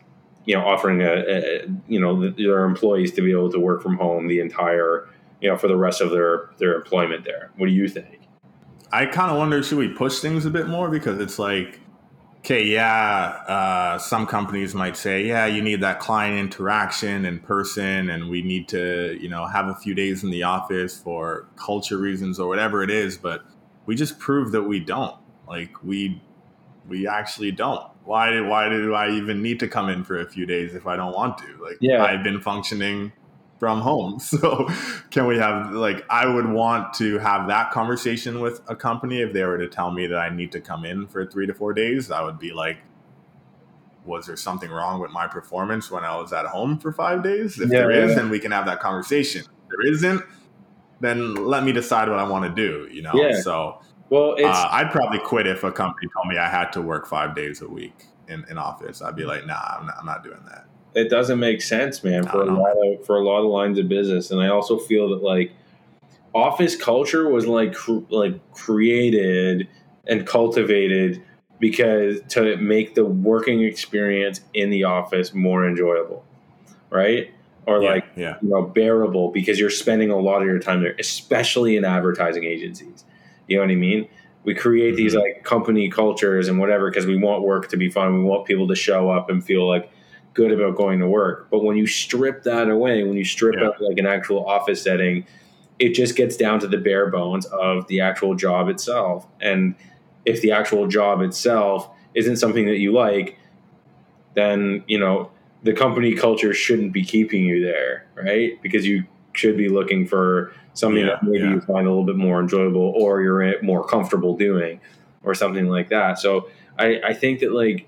[0.44, 3.96] you know, offering a, a, you know their employees to be able to work from
[3.96, 5.08] home the entire
[5.40, 7.50] you know for the rest of their their employment there.
[7.56, 8.20] What do you think?
[8.92, 11.80] I kind of wonder should we push things a bit more because it's like,
[12.44, 18.10] okay, yeah, uh, some companies might say, yeah, you need that client interaction in person,
[18.10, 21.98] and we need to you know have a few days in the office for culture
[21.98, 23.42] reasons or whatever it is, but
[23.86, 25.16] we just prove that we don't.
[25.48, 26.22] Like we
[26.88, 30.28] we actually don't why did why do I even need to come in for a
[30.28, 31.46] few days if I don't want to?
[31.62, 32.04] Like yeah.
[32.04, 33.12] I've been functioning
[33.62, 34.18] from home.
[34.32, 34.66] So
[35.10, 39.32] can we have like I would want to have that conversation with a company if
[39.32, 41.72] they were to tell me that I need to come in for 3 to 4
[41.72, 42.78] days, I would be like
[44.04, 47.60] was there something wrong with my performance when I was at home for 5 days?
[47.60, 48.16] If yeah, there is, yeah.
[48.16, 49.42] then we can have that conversation.
[49.42, 50.22] If there isn't,
[50.98, 53.12] then let me decide what I want to do, you know?
[53.14, 53.40] Yeah.
[53.42, 57.06] So well, uh, I'd probably quit if a company told me I had to work
[57.06, 59.02] five days a week in, in office.
[59.02, 60.66] I'd be like, nah, I'm not, I'm not doing that.
[60.94, 63.88] It doesn't make sense, man, for a lot of for a lot of lines of
[63.88, 64.30] business.
[64.30, 65.52] And I also feel that like
[66.34, 69.68] office culture was like cr- like created
[70.06, 71.22] and cultivated
[71.58, 76.24] because to make the working experience in the office more enjoyable,
[76.90, 77.32] right?
[77.64, 78.36] Or yeah, like yeah.
[78.42, 82.44] you know bearable because you're spending a lot of your time there, especially in advertising
[82.44, 83.04] agencies
[83.52, 84.08] you know what I mean?
[84.44, 84.96] We create mm-hmm.
[84.96, 88.14] these like company cultures and whatever because we want work to be fun.
[88.14, 89.90] We want people to show up and feel like
[90.34, 91.48] good about going to work.
[91.50, 93.66] But when you strip that away, when you strip yeah.
[93.66, 95.26] out like an actual office setting,
[95.78, 99.26] it just gets down to the bare bones of the actual job itself.
[99.40, 99.74] And
[100.24, 103.38] if the actual job itself isn't something that you like,
[104.34, 105.30] then you know
[105.62, 108.60] the company culture shouldn't be keeping you there, right?
[108.62, 111.54] Because you should be looking for something yeah, that maybe yeah.
[111.54, 114.80] you find a little bit more enjoyable or you're more comfortable doing
[115.22, 116.18] or something like that.
[116.18, 117.86] So I, I think that like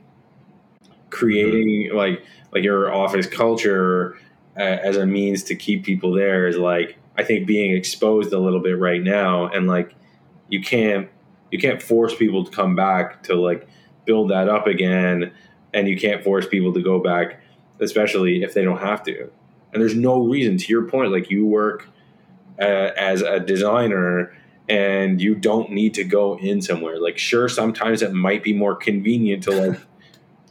[1.15, 1.97] creating mm-hmm.
[1.97, 4.19] like like your office culture
[4.57, 8.39] uh, as a means to keep people there is like I think being exposed a
[8.39, 9.95] little bit right now and like
[10.49, 11.09] you can't
[11.51, 13.69] you can't force people to come back to like
[14.05, 15.33] build that up again
[15.73, 17.41] and you can't force people to go back
[17.81, 19.31] especially if they don't have to
[19.73, 21.89] and there's no reason to your point like you work
[22.61, 24.37] uh, as a designer
[24.69, 28.75] and you don't need to go in somewhere like sure sometimes it might be more
[28.77, 29.81] convenient to like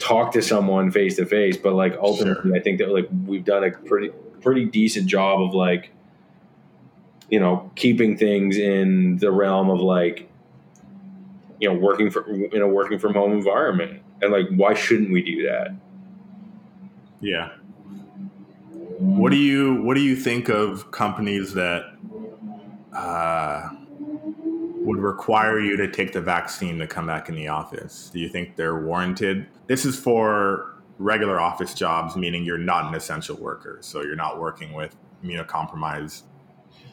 [0.03, 2.55] talk to someone face to face but like ultimately sure.
[2.55, 4.09] i think that like we've done a pretty
[4.41, 5.91] pretty decent job of like
[7.29, 10.29] you know keeping things in the realm of like
[11.63, 14.01] you know working for in a working from home environment.
[14.21, 15.73] And like why shouldn't we do that?
[17.21, 17.51] Yeah.
[18.99, 21.83] What do you what do you think of companies that
[22.93, 23.69] uh,
[24.85, 28.09] would require you to take the vaccine to come back in the office?
[28.11, 29.47] Do you think they're warranted?
[29.67, 34.39] This is for regular office jobs, meaning you're not an essential worker, so you're not
[34.39, 36.23] working with immunocompromised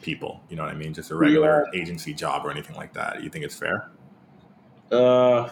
[0.01, 0.41] people.
[0.49, 0.93] You know what I mean?
[0.93, 1.81] Just a regular yeah.
[1.81, 3.23] agency job or anything like that.
[3.23, 3.89] You think it's fair?
[4.91, 5.49] Uh,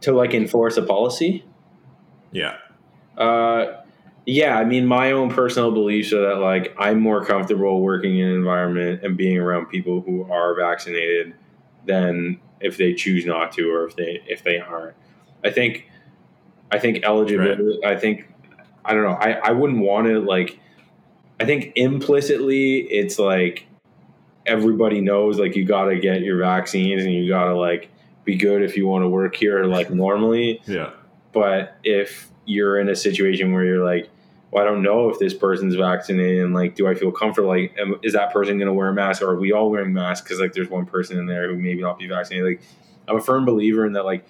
[0.00, 1.44] to like enforce a policy.
[2.32, 2.56] Yeah.
[3.16, 3.82] Uh,
[4.26, 4.58] yeah.
[4.58, 8.34] I mean, my own personal beliefs are that like I'm more comfortable working in an
[8.34, 11.34] environment and being around people who are vaccinated
[11.86, 14.96] than if they choose not to or if they if they aren't.
[15.44, 15.86] I think.
[16.72, 17.80] I think eligibility.
[17.82, 17.96] Right.
[17.96, 18.26] I think.
[18.84, 19.16] I don't know.
[19.20, 20.58] I I wouldn't want to like
[21.40, 23.66] I think implicitly it's like
[24.46, 27.90] everybody knows like you got to get your vaccines and you got to like
[28.24, 30.60] be good if you want to work here like normally.
[30.66, 30.90] Yeah.
[31.32, 34.08] But if you're in a situation where you're like,
[34.50, 37.50] well, I don't know if this person's vaccinated and like, do I feel comfortable?
[37.50, 39.92] Like, am, is that person going to wear a mask or are we all wearing
[39.92, 40.28] masks?
[40.28, 42.46] Cause like there's one person in there who maybe not be vaccinated.
[42.46, 42.62] Like,
[43.06, 44.24] I'm a firm believer in that, like,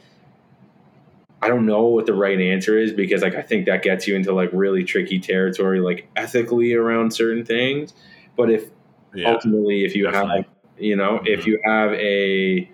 [1.42, 4.14] I don't know what the right answer is because like I think that gets you
[4.14, 7.94] into like really tricky territory like ethically around certain things.
[8.36, 8.68] But if
[9.14, 10.42] yeah, ultimately if you definitely.
[10.42, 10.46] have
[10.78, 11.26] you know, mm-hmm.
[11.26, 12.70] if you have a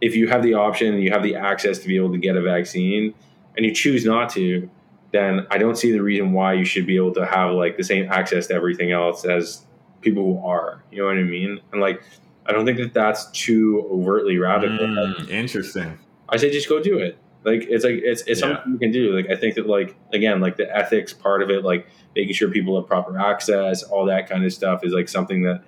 [0.00, 2.36] if you have the option and you have the access to be able to get
[2.36, 3.14] a vaccine
[3.56, 4.70] and you choose not to,
[5.12, 7.84] then I don't see the reason why you should be able to have like the
[7.84, 9.64] same access to everything else as
[10.00, 10.82] people who are.
[10.90, 11.60] You know what I mean?
[11.72, 12.02] And like
[12.46, 14.86] I don't think that that's too overtly radical.
[14.86, 15.98] Mm, interesting.
[16.28, 17.18] I say just go do it.
[17.44, 18.48] Like it's like it's it's yeah.
[18.48, 19.14] something you can do.
[19.14, 22.50] Like I think that like again, like the ethics part of it, like making sure
[22.50, 25.62] people have proper access, all that kind of stuff is like something that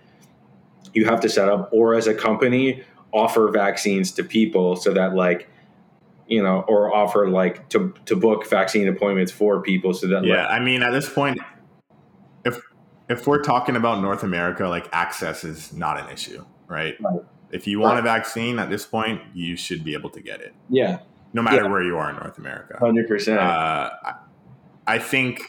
[0.92, 5.14] you have to set up or as a company offer vaccines to people so that
[5.14, 5.48] like
[6.30, 10.46] you know or offer like to to book vaccine appointments for people so that yeah
[10.46, 11.38] like, i mean at this point
[12.44, 12.60] if
[13.08, 17.20] if we're talking about north america like access is not an issue right, right.
[17.50, 18.00] if you want right.
[18.00, 21.00] a vaccine at this point you should be able to get it yeah
[21.32, 21.68] no matter yeah.
[21.68, 22.76] where you are in North America.
[22.78, 23.40] Hundred uh, percent.
[24.86, 25.42] I think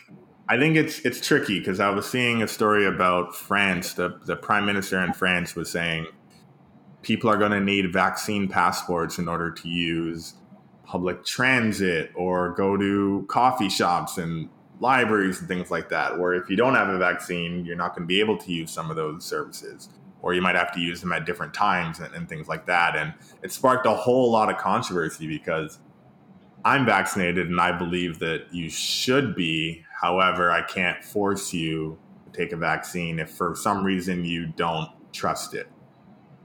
[0.48, 3.94] I think it's it's tricky because I was seeing a story about France.
[3.94, 6.08] The the prime minister in France was saying
[7.02, 10.36] people are going to need vaccine passports in order to use
[10.92, 14.50] public transit or go to coffee shops and
[14.82, 16.20] libraries and things like that.
[16.20, 18.72] Where if you don't have a vaccine, you're not going to be able to use
[18.72, 19.88] some of those services
[20.22, 22.98] or you might have to use them at different times and, and, things like that.
[22.98, 25.80] And it sparked a whole lot of controversy because
[26.66, 29.86] I'm vaccinated and I believe that you should be.
[30.00, 34.90] However, I can't force you to take a vaccine if for some reason you don't
[35.14, 35.68] trust it.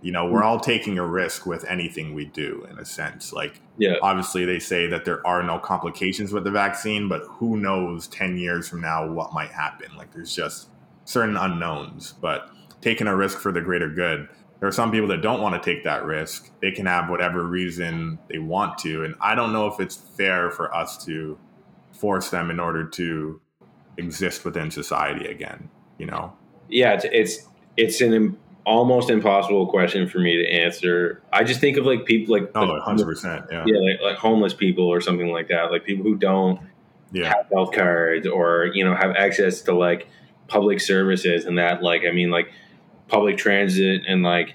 [0.02, 0.46] You know, we're mm.
[0.46, 3.32] all taking a risk with anything we do in a sense.
[3.32, 3.94] Like, yeah.
[4.02, 8.36] obviously, they say that there are no complications with the vaccine, but who knows 10
[8.36, 9.96] years from now what might happen?
[9.96, 10.68] Like, there's just
[11.04, 12.12] certain unknowns.
[12.12, 14.28] But taking a risk for the greater good.
[14.60, 16.50] There are some people that don't want to take that risk.
[16.60, 19.04] They can have whatever reason they want to.
[19.04, 21.38] And I don't know if it's fair for us to
[21.92, 23.40] force them in order to
[23.96, 26.32] exist within society again, you know?
[26.68, 31.22] Yeah, it's, it's, it's an almost impossible question for me to answer.
[31.32, 33.50] I just think of like people like oh, 100%.
[33.50, 33.64] Yeah.
[33.66, 33.78] Yeah.
[33.78, 35.70] Like, like homeless people or something like that.
[35.70, 36.60] Like people who don't
[37.12, 37.28] yeah.
[37.28, 40.08] have health cards or, you know, have access to like
[40.48, 42.50] public services and that, like, I mean, like,
[43.08, 44.54] public transit and like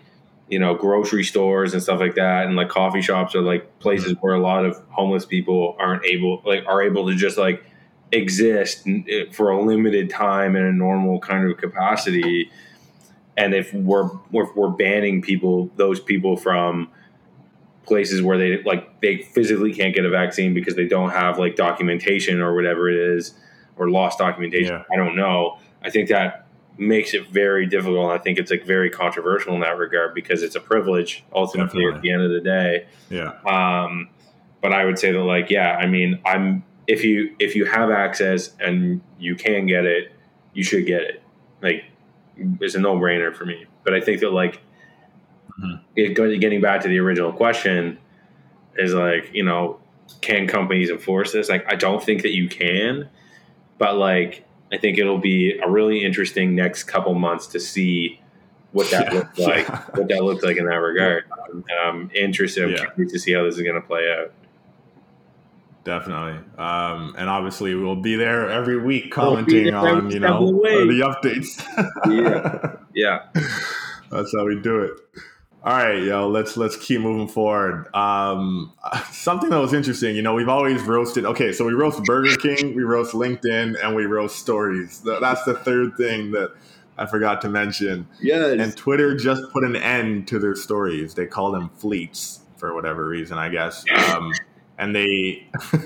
[0.50, 4.16] you know grocery stores and stuff like that and like coffee shops are like places
[4.20, 7.64] where a lot of homeless people aren't able like are able to just like
[8.12, 12.52] exist eh, for a limited time in a normal kind of capacity
[13.38, 16.90] and if we're if we're banning people those people from
[17.86, 21.56] places where they like they physically can't get a vaccine because they don't have like
[21.56, 23.34] documentation or whatever it is
[23.78, 24.84] or lost documentation yeah.
[24.92, 28.12] i don't know i think that makes it very difficult.
[28.12, 31.96] I think it's like very controversial in that regard because it's a privilege ultimately Definitely.
[31.96, 32.86] at the end of the day.
[33.10, 33.34] Yeah.
[33.46, 34.10] Um,
[34.62, 37.92] but I would say that like, yeah, I mean, I'm if you if you have
[37.92, 40.12] access and you can get it,
[40.54, 41.24] you should get it.
[41.62, 41.86] Like,
[42.60, 43.66] it's a no brainer for me.
[43.84, 44.62] But I think that like,
[45.60, 45.84] mm-hmm.
[45.96, 47.98] it, getting back to the original question,
[48.76, 49.80] is like you know,
[50.22, 51.50] can companies enforce this?
[51.50, 53.10] Like, I don't think that you can,
[53.78, 58.22] but like I think it'll be a really interesting next couple months to see
[58.72, 59.68] what that yeah, looks like.
[59.68, 59.84] Yeah.
[59.96, 61.26] What that looks like in that regard.
[61.86, 63.06] I'm interested yeah.
[63.06, 64.32] to see how this is going to play out.
[65.84, 71.02] Definitely, um, and obviously we'll be there every week commenting we'll on you know the
[71.02, 71.58] updates.
[72.06, 73.44] yeah, yeah,
[74.12, 74.92] that's how we do it.
[75.64, 77.88] All right, yo, let's let's keep moving forward.
[77.96, 78.74] Um,
[79.12, 81.26] something that was interesting, you know, we've always roasted.
[81.26, 85.02] Okay, so we roast Burger King, we roast LinkedIn, and we roast stories.
[85.02, 86.52] That's the third thing that
[86.98, 88.08] I forgot to mention.
[88.22, 88.60] Yes.
[88.60, 91.16] And Twitter just put an end to their stories.
[91.16, 93.84] They call them fleets for whatever reason, I guess.
[94.12, 94.32] Um,
[94.82, 95.48] and they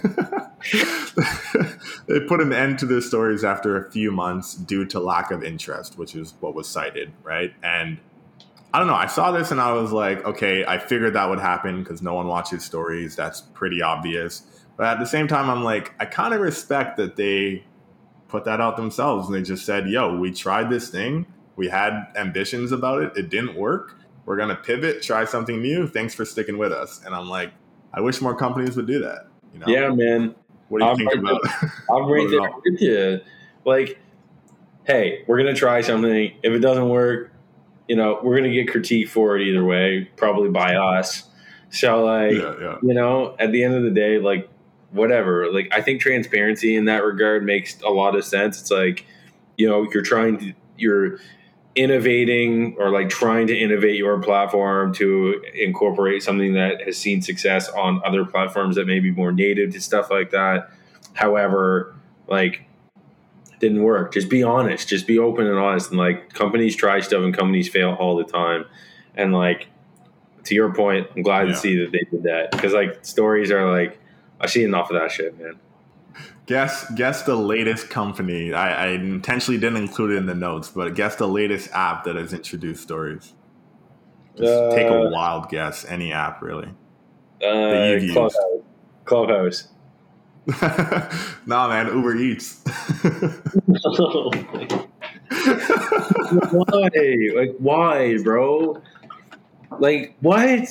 [2.08, 5.44] they put an end to their stories after a few months due to lack of
[5.44, 7.54] interest, which is what was cited, right?
[7.62, 8.00] And
[8.74, 8.96] I don't know.
[8.96, 12.14] I saw this and I was like, okay, I figured that would happen because no
[12.14, 13.18] one watches stories.
[13.18, 14.44] That's pretty obvious.
[14.78, 17.66] But at the same time, I'm like, I kind of respect that they
[18.30, 21.26] put that out themselves and they just said, yo, we tried this thing.
[21.58, 23.18] We had ambitions about it.
[23.18, 23.98] It didn't work.
[24.26, 25.88] We're going to pivot, try something new.
[25.88, 27.02] Thanks for sticking with us.
[27.06, 27.52] And I'm like,
[27.96, 29.28] I wish more companies would do that.
[29.54, 29.66] You know?
[29.68, 30.36] Yeah, man.
[30.68, 31.74] What do you I'm think right about there.
[31.90, 33.22] I'm right there with you.
[33.64, 34.00] Like,
[34.84, 36.34] hey, we're gonna try something.
[36.44, 37.32] If it doesn't work,
[37.88, 41.28] you know, we're gonna get critique for it either way, probably by us.
[41.70, 42.78] So, like, yeah, yeah.
[42.82, 44.50] you know, at the end of the day, like,
[44.92, 45.52] whatever.
[45.52, 48.60] Like, I think transparency in that regard makes a lot of sense.
[48.62, 49.06] It's like,
[49.58, 51.20] you know, you're trying to, you're
[51.76, 57.68] innovating or like trying to innovate your platform to incorporate something that has seen success
[57.70, 60.70] on other platforms that may be more native to stuff like that.
[61.14, 61.94] However,
[62.28, 62.66] like,
[63.60, 64.14] didn't work.
[64.14, 64.88] Just be honest.
[64.88, 65.90] Just be open and honest.
[65.90, 68.66] And like, companies try stuff and companies fail all the time.
[69.16, 69.68] And like,
[70.46, 71.54] to your point, I'm glad Yeah.
[71.54, 73.98] to see that they did that because like stories are like,
[74.40, 75.56] I see enough of that shit, man.
[76.48, 78.54] Guess guess the latest company.
[78.54, 82.16] I, I intentionally didn't include it in the notes, but guess the latest app that
[82.18, 83.34] has introduced stories.
[84.38, 85.86] Just take a Uh, wild guess.
[85.86, 86.70] Any app, really.
[87.44, 88.00] Uh.
[88.14, 88.36] Clubhouse.
[89.06, 89.70] Clubhouse.
[91.48, 91.88] nah, man.
[91.88, 92.62] Uber Eats.
[96.52, 96.90] why?
[97.36, 98.82] Like, why, bro?
[99.80, 100.68] Like, what?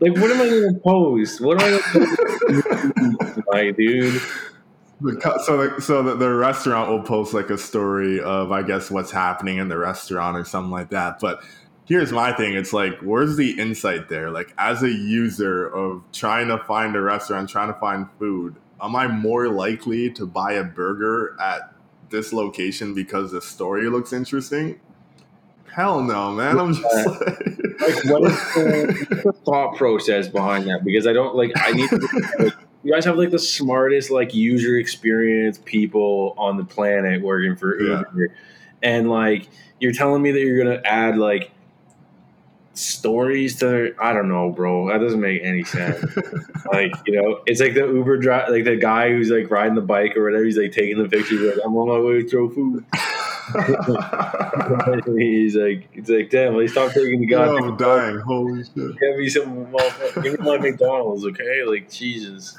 [0.00, 1.40] Like, what am I to post?
[1.40, 4.22] What am I to like, dude?
[5.00, 8.90] The so, the, so the, the restaurant will post like a story of, I guess,
[8.90, 11.18] what's happening in the restaurant or something like that.
[11.20, 11.40] But
[11.84, 14.30] here's my thing: it's like, where's the insight there?
[14.30, 18.96] Like, as a user of trying to find a restaurant, trying to find food, am
[18.96, 21.74] I more likely to buy a burger at
[22.10, 24.80] this location because the story looks interesting?
[25.74, 26.58] Hell no, man!
[26.58, 27.04] I'm just Yeah.
[27.04, 30.84] like, Like, what is the, the thought process behind that?
[30.84, 31.50] Because I don't like.
[31.56, 31.88] I need.
[31.90, 31.96] To,
[32.38, 32.54] like,
[32.84, 37.80] you guys have like the smartest like user experience people on the planet working for
[37.80, 38.02] Yeah.
[38.12, 38.34] Uber,
[38.82, 39.48] and like
[39.80, 41.50] you're telling me that you're gonna add like
[42.74, 44.88] stories to I don't know, bro.
[44.88, 46.04] That doesn't make any sense.
[46.72, 49.80] like you know, it's like the Uber drive, like the guy who's like riding the
[49.80, 50.44] bike or whatever.
[50.44, 51.40] He's like taking the pictures.
[51.40, 52.84] Like I'm on my way to throw food.
[55.18, 57.46] he's like, it's like, damn, like, stop taking the guy.
[57.46, 58.18] I'm dying.
[58.20, 58.74] Holy shit.
[58.74, 59.70] Give me some,
[60.22, 61.62] give me my McDonald's, okay?
[61.64, 62.58] Like Jesus.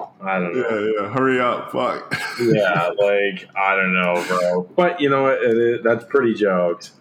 [0.00, 0.68] I don't know.
[0.68, 1.12] Yeah, yeah.
[1.12, 1.72] Hurry up.
[1.72, 2.14] Fuck.
[2.40, 4.62] Yeah, like I don't know, bro.
[4.76, 5.42] But you know what?
[5.42, 6.92] It is, that's pretty jokes.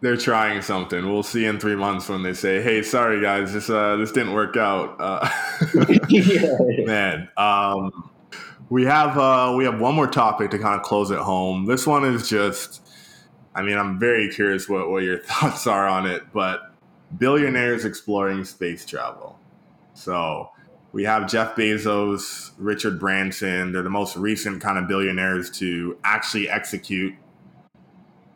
[0.00, 1.10] They're trying something.
[1.10, 4.34] We'll see in three months when they say, "Hey, sorry guys, this uh, this didn't
[4.34, 5.28] work out." Uh,
[6.08, 6.56] yeah.
[6.84, 8.10] man, um,
[8.68, 11.66] we have uh, we have one more topic to kind of close it home.
[11.66, 12.80] This one is just,
[13.54, 16.74] I mean, I'm very curious what what your thoughts are on it, but
[17.18, 19.38] billionaires exploring space travel.
[19.94, 20.50] So
[20.92, 23.72] we have Jeff Bezos, Richard Branson.
[23.72, 27.14] They're the most recent kind of billionaires to actually execute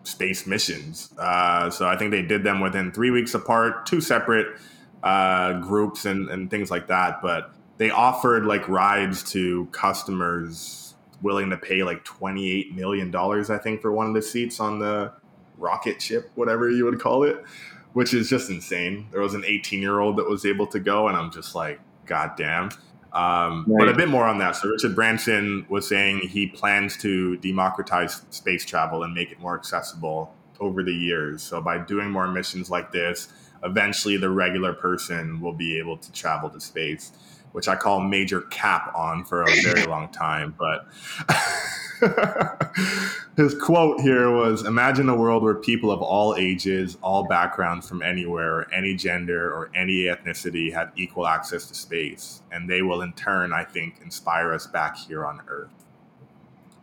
[0.05, 1.13] space missions.
[1.19, 4.59] Uh, so I think they did them within three weeks apart, two separate
[5.03, 7.21] uh, groups and, and things like that.
[7.21, 13.83] But they offered like rides to customers willing to pay like $28 million, I think,
[13.83, 15.13] for one of the seats on the
[15.59, 17.43] rocket ship, whatever you would call it,
[17.93, 19.09] which is just insane.
[19.11, 21.81] There was an 18 year old that was able to go, and I'm just like,
[22.07, 22.71] God damn.
[23.13, 24.57] Um, But a bit more on that.
[24.57, 29.57] So Richard Branson was saying he plans to democratize space travel and make it more
[29.57, 31.43] accessible over the years.
[31.43, 33.29] So by doing more missions like this,
[33.65, 37.13] eventually the regular person will be able to travel to space,
[37.53, 40.55] which I call major cap on for a very long time.
[40.59, 40.87] But
[43.37, 48.03] his quote here was Imagine a world where people of all ages, all backgrounds from
[48.03, 52.43] anywhere, any gender, or any ethnicity have equal access to space.
[52.53, 55.71] And they will, in turn, I think, inspire us back here on Earth.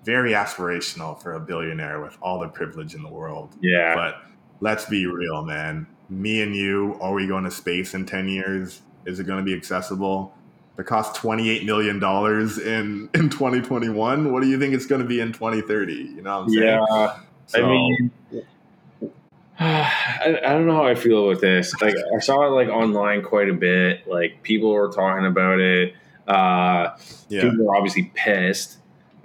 [0.04, 3.56] Very aspirational for a billionaire with all the privilege in the world.
[3.62, 3.96] Yeah.
[3.96, 4.16] But
[4.60, 5.88] let's be real, man.
[6.10, 8.82] Me and you, are we going to space in 10 years?
[9.06, 10.36] Is it going to be accessible?
[10.78, 14.32] It cost $28 million in, in 2021.
[14.34, 15.94] What do you think it's going to be in 2030?
[15.94, 16.64] You know what I'm saying?
[16.64, 17.20] Yeah.
[17.56, 18.12] I mean,
[19.60, 21.80] I, I don't know how I feel with this.
[21.80, 24.08] Like, I saw it like online quite a bit.
[24.08, 25.94] Like, people were talking about it.
[26.28, 26.98] Uh,
[27.30, 27.42] yeah.
[27.50, 28.78] people are obviously pissed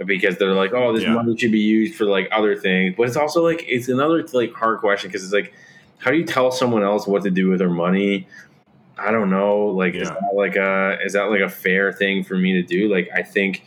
[0.04, 1.14] because they're like, "Oh, this Yeah.
[1.14, 4.52] money should be used for like other things." But it's also like it's another like
[4.52, 5.52] hard question because it's like,
[5.98, 8.26] how do you tell someone else what to do with their money?
[8.98, 9.66] I don't know.
[9.66, 12.92] Like, is that like a is that like a fair thing for me to do?
[12.92, 13.64] Like, I think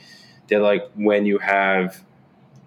[0.47, 2.03] that like when you have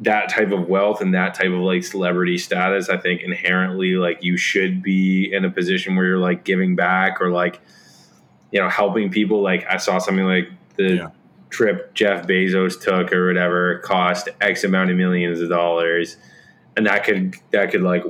[0.01, 4.23] that type of wealth and that type of like celebrity status, I think inherently like
[4.23, 7.61] you should be in a position where you're like giving back or like
[8.51, 9.43] you know helping people.
[9.43, 11.11] Like I saw something like the yeah.
[11.51, 16.17] trip Jeff Bezos took or whatever cost X amount of millions of dollars,
[16.77, 18.05] and that could that could like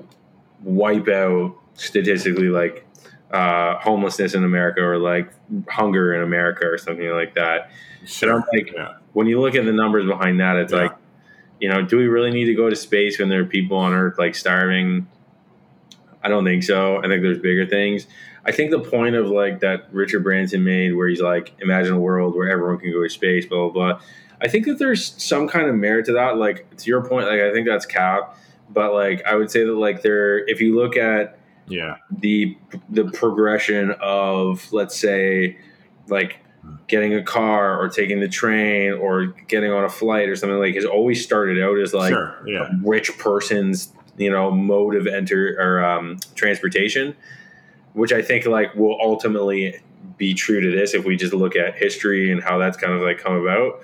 [0.62, 2.86] wipe out statistically like
[3.30, 5.30] uh, homelessness in America or like
[5.68, 7.70] hunger in America or something like that.
[8.04, 8.30] Sure.
[8.30, 8.94] And I'm like, yeah.
[9.12, 10.82] when you look at the numbers behind that, it's yeah.
[10.82, 10.92] like,
[11.60, 13.92] you know, do we really need to go to space when there are people on
[13.92, 15.06] Earth like starving?
[16.22, 16.98] I don't think so.
[16.98, 18.06] I think there's bigger things.
[18.46, 22.00] I think the point of like that Richard Branson made, where he's like, imagine a
[22.00, 24.00] world where everyone can go to space, blah blah blah.
[24.40, 26.36] I think that there's some kind of merit to that.
[26.36, 28.36] Like to your point, like I think that's cap,
[28.68, 32.56] but like I would say that like there, if you look at yeah the
[32.90, 35.56] the progression of let's say
[36.08, 36.40] like
[36.86, 40.74] getting a car or taking the train or getting on a flight or something like
[40.74, 42.68] has always started out as like sure, yeah.
[42.68, 47.14] a rich person's you know mode of enter or um, transportation
[47.94, 49.80] which i think like will ultimately
[50.16, 53.00] be true to this if we just look at history and how that's kind of
[53.00, 53.82] like come about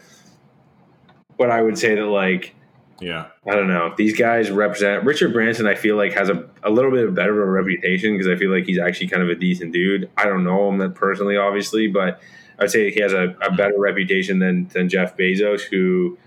[1.39, 2.55] but i would say that like
[3.01, 3.29] yeah.
[3.47, 3.95] I don't know.
[3.97, 5.67] These guys represent Richard Branson.
[5.67, 8.51] I feel like has a, a little bit better of a reputation because I feel
[8.51, 10.11] like he's actually kind of a decent dude.
[10.17, 12.21] I don't know him personally, obviously, but
[12.59, 13.57] I'd say he has a, a hmm.
[13.57, 16.19] better reputation than than Jeff Bezos, who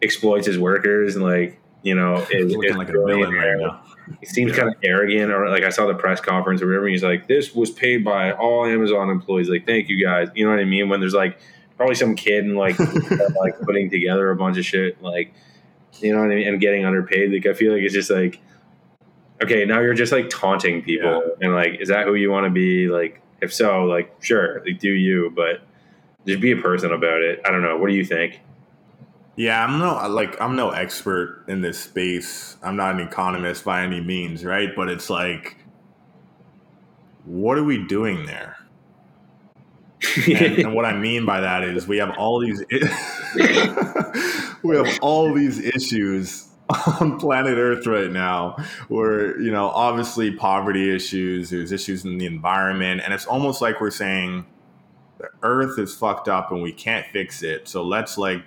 [0.00, 3.82] exploits his workers and like you know is, looking is like a villain right now.
[4.20, 4.58] He seems yeah.
[4.58, 6.88] kind of arrogant, or like I saw the press conference or whatever.
[6.88, 10.28] He's like, "This was paid by all Amazon employees." Like, thank you guys.
[10.34, 10.88] You know what I mean?
[10.88, 11.38] When there's like
[11.76, 12.78] probably some kid and like
[13.40, 15.34] like putting together a bunch of shit, like
[16.00, 17.32] you know what I mean, and getting underpaid.
[17.32, 18.40] Like I feel like it's just like,
[19.42, 21.46] okay, now you're just like taunting people, yeah.
[21.46, 22.88] and like, is that who you want to be?
[22.88, 25.62] Like, if so, like, sure, like, do you, but
[26.26, 27.40] just be a person about it.
[27.44, 27.76] I don't know.
[27.76, 28.40] What do you think?
[29.36, 32.56] Yeah, I'm no like I'm no expert in this space.
[32.62, 34.74] I'm not an economist by any means, right?
[34.74, 35.56] But it's like,
[37.24, 38.56] what are we doing there?
[40.26, 42.60] and, and, what I mean by that is we have all these
[44.62, 46.48] we have all these issues
[47.00, 48.56] on planet Earth right now
[48.88, 53.80] where, you know, obviously poverty issues, there's issues in the environment, and it's almost like
[53.80, 54.44] we're saying
[55.18, 57.68] the Earth is fucked up and we can't fix it.
[57.68, 58.42] So let's like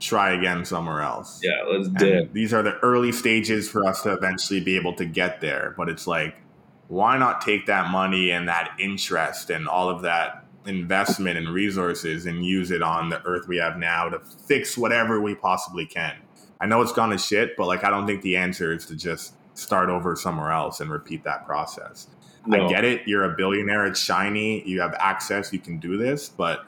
[0.00, 1.40] try again somewhere else.
[1.42, 2.28] Yeah, let's do.
[2.32, 5.74] These are the early stages for us to eventually be able to get there.
[5.76, 6.34] But it's like,
[6.88, 12.26] why not take that money and that interest and all of that investment and resources
[12.26, 16.14] and use it on the earth we have now to fix whatever we possibly can.
[16.60, 18.96] I know it's gone to shit, but like I don't think the answer is to
[18.96, 22.06] just start over somewhere else and repeat that process.
[22.46, 22.64] No.
[22.64, 23.02] I get it.
[23.06, 23.86] You're a billionaire.
[23.86, 24.66] It's shiny.
[24.68, 25.52] You have access.
[25.52, 26.28] You can do this.
[26.28, 26.64] But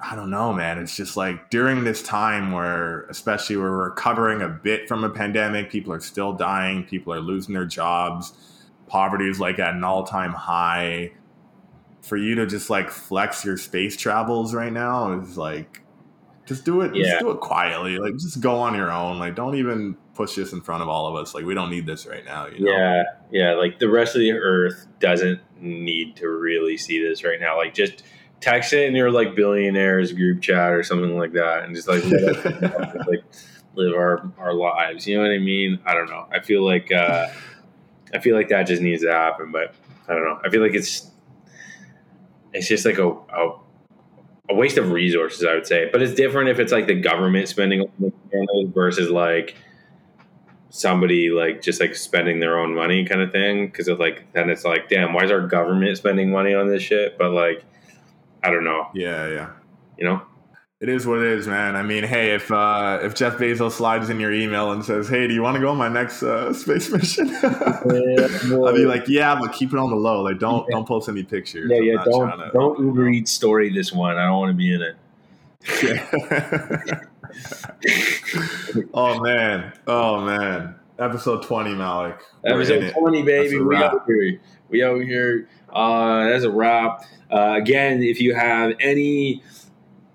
[0.00, 0.78] I don't know, man.
[0.78, 5.70] It's just like during this time where, especially we're recovering a bit from a pandemic,
[5.70, 6.84] people are still dying.
[6.84, 8.32] People are losing their jobs.
[8.86, 11.12] Poverty is like at an all time high
[12.02, 15.82] for you to just like flex your space travels right now is like
[16.46, 17.04] just do it yeah.
[17.04, 20.52] just do it quietly like just go on your own like don't even push this
[20.52, 22.72] in front of all of us like we don't need this right now you know?
[22.72, 27.40] yeah yeah like the rest of the earth doesn't need to really see this right
[27.40, 28.02] now like just
[28.40, 32.02] text it in your like billionaires group chat or something like that and just like
[33.06, 33.22] like
[33.76, 36.90] live our our lives you know what i mean i don't know i feel like
[36.90, 37.28] uh
[38.14, 39.74] i feel like that just needs to happen but
[40.08, 41.09] i don't know i feel like it's
[42.52, 43.58] it's just like a, a,
[44.50, 45.88] a waste of resources, I would say.
[45.90, 47.90] But it's different if it's like the government spending
[48.74, 49.56] versus like
[50.70, 53.66] somebody like just like spending their own money kind of thing.
[53.66, 56.82] Because it's like then it's like, damn, why is our government spending money on this
[56.82, 57.18] shit?
[57.18, 57.64] But like,
[58.42, 58.88] I don't know.
[58.94, 59.50] Yeah, yeah.
[59.98, 60.22] You know.
[60.80, 61.76] It is what it is, man.
[61.76, 65.26] I mean, hey, if uh, if Jeff Bezos slides in your email and says, "Hey,
[65.26, 69.06] do you want to go on my next uh, space mission?" yeah, I'll be like,
[69.06, 70.22] "Yeah, but keep it on the low.
[70.22, 70.76] Like, don't yeah.
[70.76, 72.02] don't post any pictures." Yeah, I'm yeah.
[72.04, 74.16] Don't to, don't Uber Eats story this one.
[74.16, 74.96] I don't want to be in it.
[78.94, 80.76] oh man, oh man.
[80.98, 82.18] Episode twenty, Malick.
[82.46, 83.60] Episode twenty, baby.
[83.60, 84.40] We out here.
[84.70, 85.46] We out here.
[85.68, 87.04] Uh, that's a wrap.
[87.30, 89.42] Uh, again, if you have any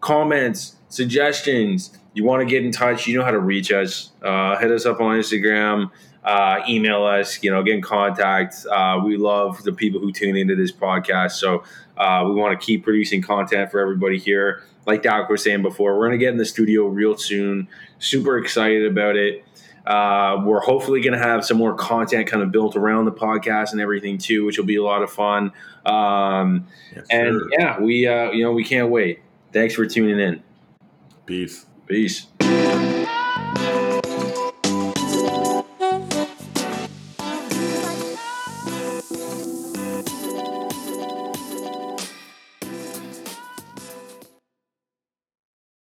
[0.05, 4.11] comments, suggestions, you want to get in touch, you know how to reach us.
[4.21, 5.89] Uh, hit us up on Instagram,
[6.23, 8.67] uh, email us, you know, get in contact.
[8.71, 11.31] Uh, we love the people who tune into this podcast.
[11.31, 11.63] So
[11.97, 14.63] uh, we want to keep producing content for everybody here.
[14.85, 17.67] Like Dak was saying before, we're going to get in the studio real soon.
[17.97, 19.43] Super excited about it.
[19.87, 23.71] Uh, we're hopefully going to have some more content kind of built around the podcast
[23.71, 25.51] and everything too, which will be a lot of fun.
[25.83, 29.19] Um, yes, and yeah, we uh, you know we can't wait.
[29.55, 30.43] Thanks for tuning in.
[31.25, 31.65] Peace.
[31.87, 32.27] Peace.